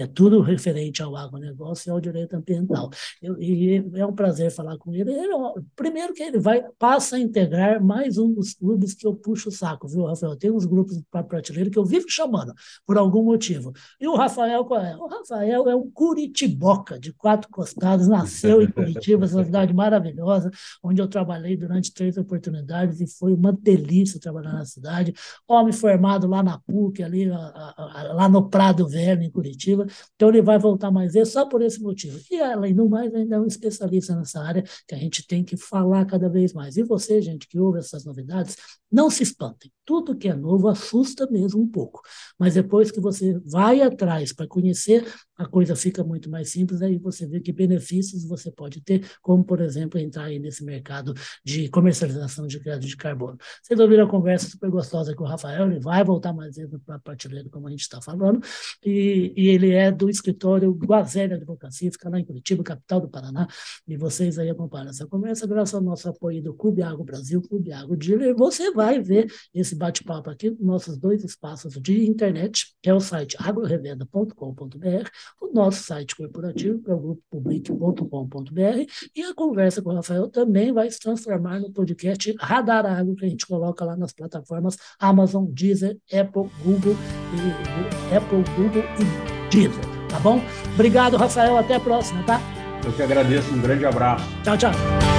É 0.02 0.08
tudo 0.08 0.42
referente 0.42 1.02
ao 1.02 1.16
agronegócio 1.16 1.90
e 1.90 1.92
ao 1.92 2.00
direito 2.00 2.36
ambiental. 2.36 2.90
Eu, 3.22 3.40
e 3.40 3.84
é 3.96 4.06
um 4.06 4.14
prazer 4.14 4.52
falar 4.52 4.78
com 4.78 4.94
ele. 4.94 5.12
ele. 5.12 5.34
Primeiro 5.76 6.14
que 6.14 6.24
ele 6.24 6.40
vai 6.40 6.64
passa 6.78 7.16
a 7.16 7.20
integrar 7.20 7.84
mais 7.84 8.18
um 8.18 8.34
dos 8.34 8.54
clubes 8.54 8.94
que 8.94 9.06
eu 9.06 9.16
puxo 9.16 9.50
o 9.50 9.52
saco, 9.52 9.88
viu, 9.88 10.06
Rafael? 10.06 10.36
Tem 10.36 10.52
uns 10.52 10.66
grupos 10.66 11.02
para 11.12 11.24
prateleira 11.24 11.70
que 11.70 11.78
eu 11.78 11.86
vivo 11.86 12.06
chamando, 12.10 12.54
por 12.86 12.98
algum 12.98 13.24
motivo. 13.24 13.72
E 14.00 14.08
o 14.08 14.16
Rafael, 14.16 14.66
qual 14.66 14.82
é? 14.82 14.96
O 14.96 15.08
Rafael 15.08 15.70
é 15.70 15.76
um 15.76 15.90
curitiboca 15.90 17.00
de 17.00 17.14
quatro 17.14 17.50
costados, 17.50 18.08
nasceu 18.08 18.62
em 18.62 18.72
Curitiba, 18.72 19.26
essa 19.26 19.44
cidade 19.44 19.74
maravilhosa, 19.74 20.52
onde 20.84 21.02
eu 21.02 21.08
trabalhei 21.08 21.58
durante 21.58 21.94
três 21.94 22.18
oportunidades 22.18 23.02
e 23.02 23.08
foi 23.08 23.34
uma 23.34 23.52
delícia 23.52 24.20
trabalhar 24.20 24.54
na 24.54 24.66
cidade. 24.66 25.14
Homem 25.48 25.74
formado 25.74 26.28
lá 26.28 26.42
na 26.44 26.60
PUC, 26.60 27.04
ali, 27.04 27.28
lá 27.28 28.30
no 28.30 28.50
Prado 28.50 28.88
Velho, 28.88 29.24
em 29.24 29.32
Curitiba. 29.32 29.86
Então 30.16 30.30
ele 30.30 30.42
vai 30.42 30.58
voltar 30.60 30.92
mais 30.92 31.14
vezes 31.14 31.34
só 31.34 31.46
por 31.46 31.62
esse 31.62 31.82
motivo. 31.82 32.20
E 32.30 32.40
além 32.42 32.74
do 32.74 32.88
mais, 32.88 33.14
ainda 33.14 33.36
é 33.36 33.40
um 33.40 33.46
especialista 33.46 34.16
nessa 34.16 34.42
área 34.42 34.64
que 34.88 34.96
a 34.96 34.98
gente 34.98 35.26
tem 35.26 35.44
que 35.44 35.58
falar 35.58 36.06
cada 36.06 36.30
vez 36.30 36.54
mais. 36.54 36.78
E 36.78 36.84
você, 36.84 37.22
gente, 37.22 37.48
que 37.48 37.60
ouve 37.60 37.80
essas 37.80 38.06
novidades, 38.06 38.56
não 38.92 39.10
se 39.10 39.24
espantem. 39.24 39.72
Tudo 39.86 40.16
que 40.16 40.28
é 40.28 40.36
novo 40.36 40.68
assusta 40.68 41.28
mesmo 41.30 41.62
um 41.62 41.68
pouco. 41.68 42.02
Mas 42.38 42.54
depois 42.54 42.92
que 42.92 43.00
você 43.00 43.40
vai 43.46 43.82
atrás 43.82 44.34
para 44.34 44.48
conhecer, 44.48 45.06
a 45.40 45.48
coisa 45.48 45.76
fica 45.76 46.04
muito 46.04 46.30
mais 46.30 46.52
simples. 46.52 46.82
Aí 46.82 46.98
você 46.98 47.26
vê 47.26 47.40
que 47.40 47.54
benefícios 47.54 48.26
você 48.26 48.52
pode 48.52 48.82
ter, 48.82 49.10
como, 49.22 49.44
por 49.44 49.62
exemplo, 49.62 49.98
entrar 49.98 50.26
aí 50.26 50.38
nesse 50.38 50.64
mercado 50.66 51.14
de 51.46 51.70
comercialização 51.70 52.46
de 52.46 52.60
crédito 52.60 52.90
de 52.90 52.98
carbono. 52.98 53.38
Vocês 53.64 53.80
ouviram 53.80 54.06
a 54.06 54.10
conversa 54.10 54.50
super 54.50 54.70
gostosa 54.70 55.16
com 55.16 55.24
o 55.24 55.28
Rafael, 55.28 55.72
ele 55.72 55.80
vai 55.80 56.04
voltar 56.04 56.34
mais 56.34 56.58
vezes 56.58 56.78
para 56.86 56.96
a 56.96 57.00
prateleira, 57.00 57.50
como 57.50 57.68
a 57.68 57.72
gente 57.72 57.82
está 57.82 58.02
falando, 58.02 58.42
e, 58.86 59.34
e 59.36 59.48
ele 59.48 59.72
é 59.72 59.92
do 59.92 60.10
escritório 60.10 60.72
Guazelli 60.74 61.34
Advocacia, 61.34 61.92
fica 61.92 62.10
lá 62.10 62.20
em 62.20 62.26
Curitiba, 62.26 62.62
capital 62.62 63.00
do 63.00 63.08
Paraná, 63.10 63.48
e 63.88 63.96
vocês 63.96 64.38
aí 64.38 64.50
acompanham 64.50 64.90
essa 64.90 65.08
conversa, 65.08 65.48
graças 65.48 65.74
ao 65.74 65.82
nosso 65.82 66.10
apoio 66.10 66.44
do 66.44 66.54
Clube 66.54 66.82
Água 66.82 67.06
Brasil, 67.06 67.42
Clube 67.42 67.72
Água 67.72 67.96
Dealer, 67.96 68.36
você 68.36 68.72
vai 68.72 69.02
ver 69.02 69.32
esse 69.54 69.76
bate-papo 69.76 70.30
aqui 70.30 70.50
nos 70.50 70.60
nossos 70.60 70.98
dois 70.98 71.24
espaços 71.24 71.74
de 71.82 72.06
internet, 72.06 72.76
que 72.82 72.90
é 72.90 72.94
o 72.94 73.00
site 73.00 73.38
agrorevenda.com.br, 73.40 75.10
o 75.40 75.54
nosso 75.54 75.84
site 75.84 76.16
corporativo, 76.16 76.82
que 76.82 76.92
é 76.92 76.94
o 76.94 77.00
grupopublic.com.br, 77.00 78.86
e 79.16 79.24
a 79.24 79.34
conversa 79.34 79.82
com 79.82 79.90
o 79.92 79.96
Rafael 79.96 80.28
também 80.30 80.72
vai 80.72 80.90
se 80.90 81.00
transformar 81.00 81.60
no 81.60 81.72
podcast 81.72 82.36
Radar 82.40 82.86
Agro, 82.86 83.16
que 83.16 83.26
a 83.26 83.30
gente 83.30 83.46
coloca 83.46 83.84
lá 83.86 83.96
nas 83.96 84.14
plataformas 84.14 84.78
Amazon, 85.00 85.46
Deezer, 85.50 85.98
Apple, 86.14 86.50
Google 86.64 86.96
e 87.34 88.16
Apple, 88.16 88.44
Google 88.56 88.84
e 89.00 89.50
Deezer, 89.50 89.84
tá 90.10 90.20
bom? 90.20 90.42
Obrigado, 90.74 91.18
Rafael. 91.18 91.58
Até 91.58 91.76
a 91.76 91.80
próxima, 91.80 92.24
tá? 92.24 92.40
Eu 92.86 92.94
que 92.94 93.02
agradeço. 93.02 93.54
Um 93.54 93.62
grande 93.62 93.86
abraço. 93.86 94.26
Tchau, 94.44 94.58
tchau. 94.58 95.19